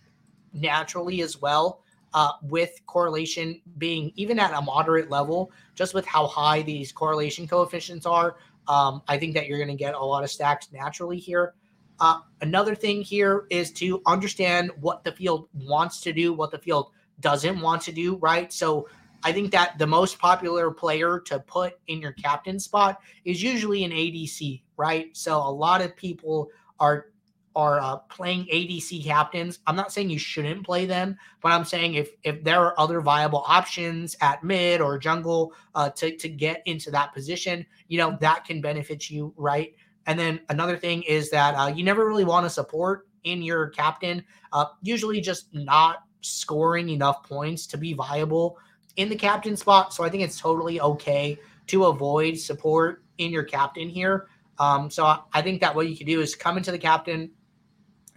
naturally 0.53 1.21
as 1.21 1.41
well. 1.41 1.81
Uh, 2.15 2.33
with 2.43 2.79
correlation 2.85 3.59
being 3.79 4.11
even 4.15 4.37
at 4.37 4.53
a 4.53 4.61
moderate 4.61 5.09
level, 5.09 5.51
just 5.73 5.95
with 5.95 6.05
how 6.05 6.27
high 6.27 6.61
these 6.61 6.91
correlation 6.91 7.47
coefficients 7.47 8.05
are, 8.05 8.35
um, 8.67 9.01
I 9.07 9.17
think 9.17 9.33
that 9.33 9.47
you're 9.47 9.57
going 9.57 9.75
to 9.75 9.75
get 9.75 9.95
a 9.95 9.99
lot 9.99 10.23
of 10.23 10.29
stacks 10.29 10.71
naturally 10.71 11.17
here. 11.17 11.55
Uh, 11.99 12.19
another 12.41 12.75
thing 12.75 13.01
here 13.01 13.47
is 13.49 13.71
to 13.71 13.99
understand 14.05 14.69
what 14.79 15.03
the 15.03 15.11
field 15.11 15.47
wants 15.55 16.01
to 16.01 16.13
do, 16.13 16.33
what 16.33 16.51
the 16.51 16.59
field 16.59 16.91
doesn't 17.19 17.59
want 17.59 17.81
to 17.83 17.91
do, 17.91 18.17
right? 18.17 18.53
So 18.53 18.87
I 19.23 19.31
think 19.31 19.51
that 19.51 19.77
the 19.77 19.87
most 19.87 20.19
popular 20.19 20.71
player 20.71 21.19
to 21.27 21.39
put 21.39 21.73
in 21.87 21.99
your 21.99 22.11
captain 22.13 22.59
spot 22.59 22.99
is 23.25 23.41
usually 23.41 23.83
an 23.83 23.91
ADC, 23.91 24.61
right? 24.77 25.15
So 25.15 25.37
a 25.37 25.49
lot 25.49 25.81
of 25.81 25.95
people 25.95 26.49
are 26.79 27.07
are 27.55 27.79
uh, 27.81 27.97
playing 27.97 28.45
ADC 28.51 29.03
captains. 29.03 29.59
I'm 29.67 29.75
not 29.75 29.91
saying 29.91 30.09
you 30.09 30.17
shouldn't 30.17 30.65
play 30.65 30.85
them, 30.85 31.15
but 31.41 31.51
I'm 31.51 31.65
saying 31.65 31.95
if 31.95 32.11
if 32.23 32.43
there 32.43 32.59
are 32.59 32.79
other 32.79 33.01
viable 33.01 33.43
options 33.47 34.15
at 34.21 34.43
mid 34.43 34.81
or 34.81 34.97
jungle 34.97 35.53
uh, 35.75 35.89
to 35.91 36.15
to 36.17 36.29
get 36.29 36.63
into 36.65 36.91
that 36.91 37.13
position, 37.13 37.65
you 37.87 37.97
know 37.97 38.17
that 38.21 38.45
can 38.45 38.61
benefit 38.61 39.09
you, 39.09 39.33
right? 39.37 39.73
And 40.05 40.19
then 40.19 40.41
another 40.49 40.77
thing 40.77 41.03
is 41.03 41.29
that 41.29 41.53
uh, 41.53 41.67
you 41.67 41.83
never 41.83 42.05
really 42.07 42.25
want 42.25 42.45
to 42.45 42.49
support 42.49 43.07
in 43.23 43.41
your 43.41 43.69
captain. 43.69 44.23
Uh, 44.51 44.65
usually, 44.81 45.21
just 45.21 45.53
not 45.53 46.03
scoring 46.21 46.89
enough 46.89 47.23
points 47.23 47.67
to 47.67 47.77
be 47.77 47.93
viable 47.93 48.57
in 48.95 49.09
the 49.09 49.15
captain 49.15 49.55
spot. 49.55 49.93
So 49.93 50.03
I 50.03 50.09
think 50.09 50.23
it's 50.23 50.39
totally 50.39 50.79
okay 50.81 51.37
to 51.67 51.85
avoid 51.85 52.37
support 52.37 53.03
in 53.17 53.31
your 53.31 53.43
captain 53.43 53.89
here. 53.89 54.27
Um, 54.59 54.89
so 54.89 55.17
I, 55.33 55.41
think 55.41 55.61
that 55.61 55.75
what 55.75 55.89
you 55.89 55.97
can 55.97 56.05
do 56.05 56.21
is 56.21 56.35
come 56.35 56.57
into 56.57 56.71
the 56.71 56.77
captain, 56.77 57.31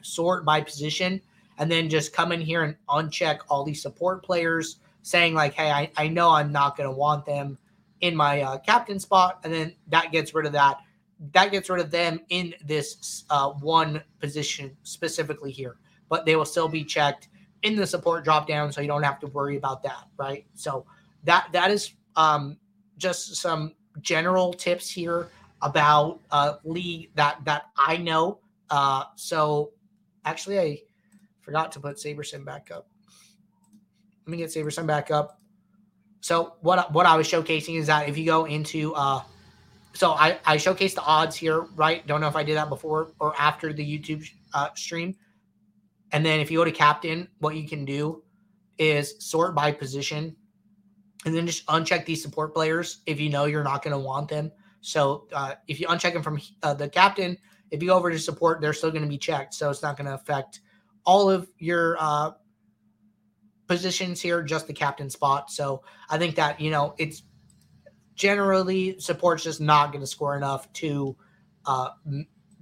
sort 0.02 0.44
by 0.44 0.60
position, 0.60 1.20
and 1.58 1.70
then 1.70 1.88
just 1.88 2.12
come 2.12 2.32
in 2.32 2.40
here 2.40 2.62
and 2.62 2.76
uncheck 2.88 3.40
all 3.48 3.64
these 3.64 3.80
support 3.80 4.22
players, 4.22 4.78
saying 5.02 5.32
like, 5.32 5.54
"Hey, 5.54 5.70
I, 5.70 5.90
I 5.96 6.08
know 6.08 6.30
I'm 6.30 6.52
not 6.52 6.76
going 6.76 6.88
to 6.88 6.94
want 6.94 7.24
them 7.24 7.56
in 8.02 8.14
my 8.14 8.42
uh, 8.42 8.58
captain 8.58 8.98
spot," 8.98 9.40
and 9.44 9.52
then 9.52 9.74
that 9.88 10.12
gets 10.12 10.34
rid 10.34 10.44
of 10.44 10.52
that. 10.52 10.80
that 11.32 11.50
gets 11.50 11.70
rid 11.70 11.80
of 11.80 11.90
them 11.90 12.20
in 12.28 12.54
this 12.62 13.24
uh, 13.30 13.50
one 13.52 14.02
position 14.20 14.76
specifically 14.82 15.50
here, 15.50 15.76
but 16.10 16.26
they 16.26 16.36
will 16.36 16.44
still 16.44 16.68
be 16.68 16.84
checked 16.84 17.28
in 17.66 17.76
the 17.76 17.86
support 17.86 18.24
drop 18.24 18.46
down, 18.46 18.72
so 18.72 18.80
you 18.80 18.86
don't 18.86 19.02
have 19.02 19.18
to 19.20 19.26
worry 19.26 19.56
about 19.56 19.82
that, 19.82 20.04
right? 20.16 20.46
So 20.54 20.86
that 21.24 21.48
that 21.52 21.70
is 21.70 21.92
um, 22.14 22.56
just 22.96 23.36
some 23.36 23.74
general 24.00 24.52
tips 24.52 24.88
here 24.88 25.28
about 25.62 26.20
uh, 26.30 26.54
league 26.64 27.10
that 27.16 27.44
that 27.44 27.64
I 27.76 27.96
know. 27.96 28.38
Uh, 28.70 29.04
so 29.16 29.72
actually, 30.24 30.60
I 30.60 30.80
forgot 31.40 31.72
to 31.72 31.80
put 31.80 31.96
SaberSim 31.96 32.44
back 32.44 32.70
up. 32.70 32.86
Let 34.26 34.30
me 34.30 34.36
get 34.38 34.50
SaberSim 34.50 34.86
back 34.86 35.10
up. 35.10 35.40
So 36.20 36.54
what 36.60 36.92
what 36.92 37.06
I 37.06 37.16
was 37.16 37.28
showcasing 37.28 37.78
is 37.78 37.88
that 37.88 38.08
if 38.08 38.16
you 38.16 38.24
go 38.24 38.44
into 38.46 38.94
uh, 38.94 39.22
so 39.92 40.12
I 40.12 40.38
I 40.44 40.56
showcased 40.56 40.94
the 40.94 41.02
odds 41.02 41.34
here, 41.34 41.62
right? 41.74 42.06
Don't 42.06 42.20
know 42.20 42.28
if 42.28 42.36
I 42.36 42.44
did 42.44 42.56
that 42.56 42.68
before 42.68 43.12
or 43.18 43.34
after 43.38 43.72
the 43.72 43.84
YouTube 43.84 44.28
uh, 44.54 44.68
stream. 44.74 45.16
And 46.12 46.24
then 46.24 46.40
if 46.40 46.50
you 46.50 46.58
go 46.58 46.64
to 46.64 46.72
captain, 46.72 47.28
what 47.38 47.56
you 47.56 47.68
can 47.68 47.84
do 47.84 48.22
is 48.78 49.14
sort 49.18 49.54
by 49.54 49.72
position 49.72 50.36
and 51.24 51.34
then 51.34 51.46
just 51.46 51.66
uncheck 51.66 52.04
these 52.04 52.22
support 52.22 52.54
players 52.54 53.02
if 53.06 53.18
you 53.18 53.28
know 53.28 53.46
you're 53.46 53.64
not 53.64 53.82
going 53.82 53.92
to 53.92 53.98
want 53.98 54.28
them. 54.28 54.52
So 54.80 55.26
uh, 55.32 55.54
if 55.66 55.80
you 55.80 55.88
uncheck 55.88 56.12
them 56.12 56.22
from 56.22 56.40
uh, 56.62 56.74
the 56.74 56.88
captain, 56.88 57.36
if 57.70 57.82
you 57.82 57.88
go 57.88 57.96
over 57.96 58.10
to 58.10 58.18
support, 58.18 58.60
they're 58.60 58.72
still 58.72 58.90
going 58.90 59.02
to 59.02 59.08
be 59.08 59.18
checked. 59.18 59.54
So 59.54 59.68
it's 59.70 59.82
not 59.82 59.96
going 59.96 60.06
to 60.06 60.14
affect 60.14 60.60
all 61.04 61.28
of 61.28 61.48
your 61.58 61.96
uh, 61.98 62.32
positions 63.66 64.20
here, 64.20 64.42
just 64.42 64.68
the 64.68 64.72
captain 64.72 65.10
spot. 65.10 65.50
So 65.50 65.82
I 66.08 66.18
think 66.18 66.36
that, 66.36 66.60
you 66.60 66.70
know, 66.70 66.94
it's 66.98 67.22
generally 68.14 68.98
support's 69.00 69.42
just 69.42 69.60
not 69.60 69.92
going 69.92 70.02
to 70.02 70.06
score 70.06 70.36
enough 70.36 70.72
to 70.74 71.16
uh, 71.66 71.90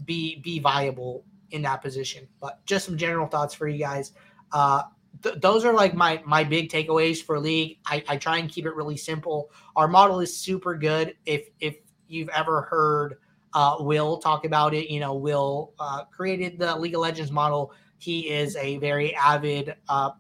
be 0.05 0.41
be 0.41 0.59
viable 0.59 1.25
in 1.51 1.63
that 1.63 1.83
position. 1.83 2.27
But 2.41 2.65
just 2.67 2.87
some 2.87 2.97
general 2.97 3.27
thoughts 3.27 3.55
for 3.55 3.69
you 3.69 3.79
guys. 3.79 4.13
Uh, 4.53 4.83
th- 5.23 5.37
those 5.41 5.65
are 5.65 5.73
like 5.73 5.95
my 5.95 6.23
my 6.27 6.45
big 6.45 6.71
takeaways 6.71 7.23
for 7.23 7.39
league. 7.39 7.79
I, 7.87 8.03
I 8.09 8.17
try 8.17 8.39
and 8.39 8.49
keep 8.49 8.67
it 8.67 8.75
really 8.75 8.97
simple. 8.97 9.51
Our 9.77 9.89
model 9.89 10.21
is 10.21 10.37
super 10.37 10.75
good. 10.75 11.15
If 11.27 11.49
if 11.61 11.77
you've 12.09 12.29
ever 12.31 12.63
heard 12.63 13.19
uh, 13.53 13.77
Will 13.81 14.19
talk 14.19 14.45
about 14.45 14.75
it, 14.75 14.91
you 14.91 15.01
know 15.01 15.15
Will 15.15 15.73
uh, 15.79 16.05
created 16.05 16.59
the 16.59 16.77
League 16.77 16.95
of 16.95 17.01
Legends 17.01 17.31
model. 17.31 17.73
He 17.99 18.29
is 18.29 18.57
a 18.57 18.77
very 18.79 19.15
avid 19.15 19.77
uh, 19.89 20.11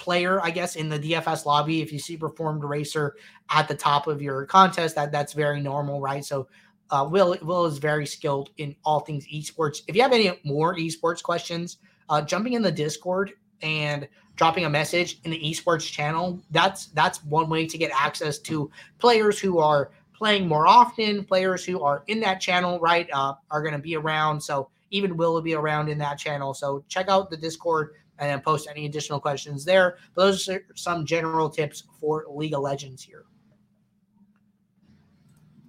player, 0.00 0.40
I 0.42 0.50
guess, 0.50 0.76
in 0.76 0.88
the 0.88 0.98
DFS 0.98 1.44
lobby. 1.44 1.82
If 1.82 1.92
you 1.92 1.98
see 1.98 2.16
performed 2.16 2.64
racer 2.64 3.16
at 3.50 3.68
the 3.68 3.74
top 3.74 4.06
of 4.06 4.20
your 4.22 4.46
contest, 4.46 4.94
that 4.96 5.12
that's 5.12 5.34
very 5.34 5.60
normal, 5.60 6.00
right? 6.00 6.24
So 6.24 6.48
uh, 6.90 7.08
Will 7.10 7.36
Will 7.42 7.66
is 7.66 7.78
very 7.78 8.06
skilled 8.06 8.50
in 8.58 8.74
all 8.84 9.00
things 9.00 9.26
esports. 9.26 9.82
If 9.86 9.94
you 9.96 10.02
have 10.02 10.12
any 10.12 10.38
more 10.44 10.74
esports 10.76 11.22
questions, 11.22 11.78
uh, 12.08 12.22
jumping 12.22 12.54
in 12.54 12.62
the 12.62 12.72
Discord 12.72 13.32
and 13.62 14.08
dropping 14.36 14.64
a 14.64 14.70
message 14.70 15.20
in 15.24 15.30
the 15.30 15.38
esports 15.38 15.90
channel 15.90 16.40
that's 16.50 16.86
that's 16.86 17.22
one 17.24 17.50
way 17.50 17.66
to 17.66 17.76
get 17.76 17.90
access 17.94 18.38
to 18.38 18.70
players 18.98 19.38
who 19.38 19.58
are 19.58 19.90
playing 20.14 20.48
more 20.48 20.66
often 20.66 21.24
players 21.24 21.64
who 21.64 21.82
are 21.82 22.02
in 22.06 22.20
that 22.20 22.40
channel 22.40 22.78
right 22.80 23.08
uh, 23.12 23.34
are 23.50 23.62
going 23.62 23.74
to 23.74 23.78
be 23.78 23.96
around. 23.96 24.40
So 24.40 24.70
even 24.90 25.16
will 25.16 25.34
will 25.34 25.42
be 25.42 25.54
around 25.54 25.88
in 25.88 25.98
that 25.98 26.18
channel. 26.18 26.54
So 26.54 26.84
check 26.88 27.08
out 27.08 27.30
the 27.30 27.36
discord 27.36 27.90
and 28.18 28.30
then 28.30 28.40
post 28.40 28.68
any 28.70 28.86
additional 28.86 29.20
questions 29.20 29.64
there. 29.64 29.96
But 30.14 30.24
those 30.24 30.48
are 30.48 30.62
some 30.74 31.06
general 31.06 31.48
tips 31.48 31.84
for 32.00 32.24
league 32.28 32.54
of 32.54 32.60
legends 32.60 33.02
here 33.02 33.24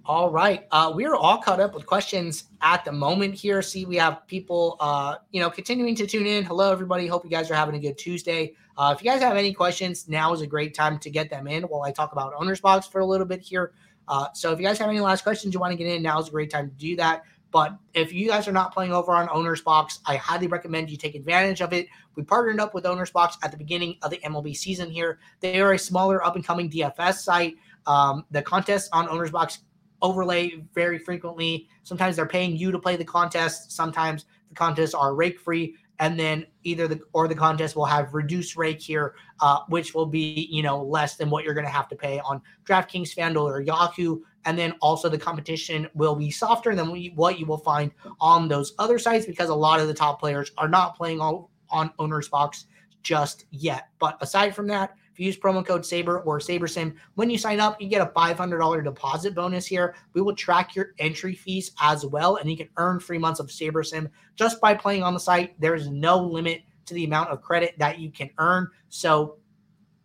all 0.04 0.30
right. 0.30 0.66
Uh, 0.72 0.92
we 0.94 1.04
are 1.04 1.14
all 1.14 1.38
caught 1.38 1.60
up 1.60 1.74
with 1.74 1.86
questions 1.86 2.44
at 2.60 2.84
the 2.84 2.90
moment 2.90 3.34
here. 3.34 3.62
See, 3.62 3.84
we 3.84 3.96
have 3.96 4.26
people, 4.26 4.76
uh, 4.80 5.16
you 5.30 5.40
know, 5.40 5.48
continuing 5.48 5.94
to 5.94 6.06
tune 6.06 6.26
in. 6.26 6.44
Hello, 6.44 6.72
everybody. 6.72 7.06
Hope 7.06 7.24
you 7.24 7.30
guys 7.30 7.50
are 7.52 7.54
having 7.54 7.76
a 7.76 7.78
good 7.78 7.96
Tuesday. 7.96 8.54
Uh, 8.76 8.92
if 8.96 9.04
you 9.04 9.08
guys 9.08 9.22
have 9.22 9.36
any 9.36 9.52
questions, 9.52 10.08
now 10.08 10.32
is 10.32 10.40
a 10.40 10.46
great 10.46 10.74
time 10.74 10.98
to 10.98 11.10
get 11.10 11.30
them 11.30 11.46
in 11.46 11.62
while 11.64 11.82
I 11.82 11.92
talk 11.92 12.12
about 12.12 12.34
OwnersBox 12.34 12.90
for 12.90 13.00
a 13.00 13.06
little 13.06 13.26
bit 13.26 13.40
here. 13.40 13.74
Uh, 14.08 14.26
so 14.34 14.50
if 14.50 14.58
you 14.58 14.64
guys 14.64 14.78
have 14.78 14.88
any 14.88 14.98
last 14.98 15.22
questions 15.22 15.54
you 15.54 15.60
want 15.60 15.70
to 15.70 15.76
get 15.76 15.86
in, 15.86 16.02
now 16.02 16.18
is 16.18 16.28
a 16.28 16.32
great 16.32 16.50
time 16.50 16.68
to 16.68 16.74
do 16.74 16.96
that. 16.96 17.22
But 17.52 17.76
if 17.94 18.12
you 18.12 18.28
guys 18.28 18.48
are 18.48 18.52
not 18.52 18.72
playing 18.72 18.92
over 18.92 19.12
on 19.12 19.28
OwnersBox, 19.28 20.00
I 20.06 20.16
highly 20.16 20.48
recommend 20.48 20.90
you 20.90 20.96
take 20.96 21.14
advantage 21.14 21.60
of 21.60 21.72
it. 21.72 21.86
We 22.16 22.24
partnered 22.24 22.58
up 22.58 22.74
with 22.74 22.84
OwnersBox 22.84 23.36
at 23.44 23.52
the 23.52 23.58
beginning 23.58 23.98
of 24.02 24.10
the 24.10 24.18
MLB 24.18 24.56
season 24.56 24.90
here. 24.90 25.20
They 25.40 25.60
are 25.60 25.74
a 25.74 25.78
smaller 25.78 26.24
up 26.24 26.34
and 26.34 26.44
coming 26.44 26.70
DFS 26.70 27.18
site. 27.18 27.54
Um, 27.86 28.24
the 28.30 28.40
contests 28.40 28.88
on 28.92 29.06
OwnersBox 29.06 29.58
overlay 30.02 30.62
very 30.74 30.98
frequently. 30.98 31.68
Sometimes 31.84 32.16
they're 32.16 32.26
paying 32.26 32.56
you 32.56 32.70
to 32.70 32.78
play 32.78 32.96
the 32.96 33.04
contest. 33.04 33.72
Sometimes 33.72 34.26
the 34.48 34.54
contests 34.54 34.94
are 34.94 35.14
rake 35.14 35.40
free, 35.40 35.76
and 35.98 36.18
then 36.18 36.44
either 36.64 36.86
the 36.88 37.00
or 37.12 37.28
the 37.28 37.34
contest 37.34 37.76
will 37.76 37.86
have 37.86 38.12
reduced 38.12 38.56
rake 38.56 38.80
here, 38.80 39.14
uh, 39.40 39.60
which 39.68 39.94
will 39.94 40.06
be 40.06 40.48
you 40.50 40.62
know 40.62 40.82
less 40.82 41.16
than 41.16 41.30
what 41.30 41.44
you're 41.44 41.54
going 41.54 41.66
to 41.66 41.72
have 41.72 41.88
to 41.88 41.96
pay 41.96 42.20
on 42.20 42.42
DraftKings, 42.66 43.14
FanDuel, 43.14 43.44
or 43.44 43.60
Yahoo. 43.60 44.20
And 44.44 44.58
then 44.58 44.74
also 44.82 45.08
the 45.08 45.18
competition 45.18 45.88
will 45.94 46.16
be 46.16 46.30
softer 46.30 46.74
than 46.74 46.88
what 47.14 47.38
you 47.38 47.46
will 47.46 47.58
find 47.58 47.92
on 48.20 48.48
those 48.48 48.74
other 48.78 48.98
sites 48.98 49.24
because 49.24 49.50
a 49.50 49.54
lot 49.54 49.78
of 49.78 49.86
the 49.86 49.94
top 49.94 50.18
players 50.18 50.50
are 50.58 50.68
not 50.68 50.96
playing 50.96 51.20
on, 51.20 51.46
on 51.70 51.92
OwnersBox 52.00 52.64
just 53.04 53.44
yet. 53.52 53.88
But 54.00 54.18
aside 54.20 54.54
from 54.54 54.66
that, 54.66 54.96
if 55.12 55.20
you 55.20 55.26
use 55.26 55.36
promo 55.36 55.64
code 55.64 55.84
SABER 55.84 56.20
or 56.20 56.38
SaberSim, 56.38 56.94
when 57.16 57.28
you 57.28 57.36
sign 57.36 57.60
up, 57.60 57.80
you 57.80 57.88
get 57.88 58.00
a 58.00 58.06
$500 58.06 58.84
deposit 58.84 59.34
bonus 59.34 59.66
here. 59.66 59.94
We 60.14 60.22
will 60.22 60.34
track 60.34 60.74
your 60.74 60.94
entry 60.98 61.34
fees 61.34 61.72
as 61.80 62.06
well, 62.06 62.36
and 62.36 62.50
you 62.50 62.56
can 62.56 62.68
earn 62.78 62.98
free 62.98 63.18
months 63.18 63.40
of 63.40 63.48
SaberSim 63.48 64.10
just 64.36 64.60
by 64.60 64.74
playing 64.74 65.02
on 65.02 65.14
the 65.14 65.20
site. 65.20 65.60
There 65.60 65.74
is 65.74 65.88
no 65.88 66.18
limit 66.18 66.62
to 66.86 66.94
the 66.94 67.04
amount 67.04 67.30
of 67.30 67.42
credit 67.42 67.74
that 67.78 67.98
you 67.98 68.10
can 68.10 68.30
earn. 68.38 68.68
So 68.88 69.36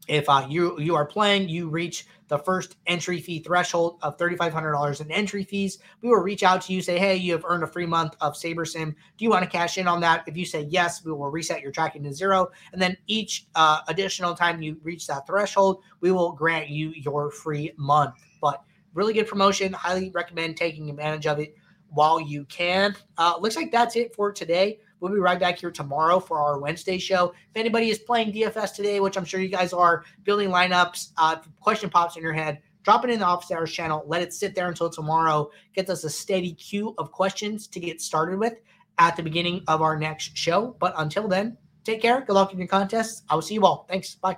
if 0.08 0.30
uh, 0.30 0.46
you 0.50 0.80
you 0.80 0.96
are 0.96 1.06
playing, 1.06 1.50
you 1.50 1.70
reach 1.70 2.06
the 2.28 2.38
first 2.38 2.78
entry 2.88 3.20
fee 3.22 3.39
threshold 3.39 4.00
of 4.02 4.17
$3,500 4.17 5.02
in 5.02 5.12
entry 5.12 5.43
fees, 5.43 5.80
we 6.02 6.10
will 6.10 6.17
reach 6.17 6.43
out 6.43 6.62
to 6.62 6.74
you, 6.74 6.82
say, 6.82 7.00
hey, 7.00 7.15
you 7.15 7.32
have 7.32 7.46
earned 7.46 7.63
a 7.63 7.67
free 7.67 7.86
month 7.86 8.15
of 8.22 8.34
SaberSim. 8.34 8.93
Do 9.17 9.26
you 9.26 9.30
want 9.30 9.43
to 9.43 9.50
cash 9.50 9.78
in 9.78 9.88
on 9.88 10.02
that? 10.02 10.24
If 10.28 10.36
you 10.36 10.46
say 10.46 10.67
yes, 10.70 11.04
we 11.04 11.12
will 11.12 11.30
reset 11.30 11.62
your 11.62 11.72
tracking 11.72 12.04
to 12.04 12.13
zero. 12.13 12.50
And 12.74 12.82
then 12.82 12.98
each 13.08 13.48
uh, 13.56 13.82
additional 13.88 14.36
time 14.36 14.62
you 14.62 14.78
reach 14.84 15.08
that 15.08 15.26
threshold, 15.26 15.84
we 16.02 16.12
will 16.12 16.34
grant 16.34 16.70
you 16.70 16.89
your 16.89 17.32
free 17.32 17.72
month. 17.78 18.15
But 18.41 18.62
really 18.93 19.13
good 19.13 19.28
promotion. 19.28 19.74
Highly 19.74 20.10
recommend 20.12 20.58
taking 20.58 20.89
advantage 20.89 21.28
of 21.28 21.39
it 21.39 21.56
while 21.89 22.20
you 22.20 22.46
can. 22.46 22.96
Uh, 23.17 23.36
looks 23.39 23.56
like 23.56 23.72
that's 23.72 23.96
it 23.96 24.13
for 24.13 24.32
today. 24.32 24.80
We'll 24.99 25.13
be 25.13 25.19
right 25.19 25.39
back 25.39 25.60
here 25.60 25.71
tomorrow 25.71 26.19
for 26.19 26.39
our 26.39 26.60
Wednesday 26.60 26.97
show. 26.97 27.29
If 27.29 27.55
anybody 27.55 27.89
is 27.89 27.99
playing 27.99 28.33
DFS 28.33 28.73
today, 28.75 28.99
which 28.99 29.17
I'm 29.17 29.25
sure 29.25 29.39
you 29.39 29.49
guys 29.49 29.73
are, 29.73 30.03
building 30.23 30.49
lineups, 30.49 31.12
uh, 31.17 31.38
question 31.60 31.89
pops 31.89 32.15
in 32.17 32.23
your 32.23 32.33
head, 32.33 32.62
drop 32.83 33.03
it 33.03 33.10
in 33.10 33.19
the 33.19 33.25
office 33.25 33.51
hours 33.51 33.71
channel. 33.71 34.03
Let 34.07 34.21
it 34.21 34.33
sit 34.33 34.55
there 34.55 34.67
until 34.67 34.89
tomorrow. 34.89 35.51
Gets 35.75 35.89
us 35.89 36.03
a 36.03 36.10
steady 36.10 36.53
queue 36.53 36.95
of 36.97 37.12
questions 37.12 37.67
to 37.67 37.79
get 37.79 38.01
started 38.01 38.39
with 38.39 38.55
at 38.97 39.15
the 39.15 39.23
beginning 39.23 39.63
of 39.67 39.81
our 39.81 39.97
next 39.97 40.38
show. 40.38 40.75
But 40.79 40.93
until 40.97 41.27
then, 41.27 41.57
take 41.83 42.01
care. 42.01 42.21
Good 42.21 42.33
luck 42.33 42.53
in 42.53 42.60
your 42.60 42.67
contests. 42.67 43.23
I 43.29 43.36
will 43.36 43.41
see 43.41 43.55
you 43.55 43.65
all. 43.65 43.86
Thanks. 43.89 44.15
Bye. 44.15 44.38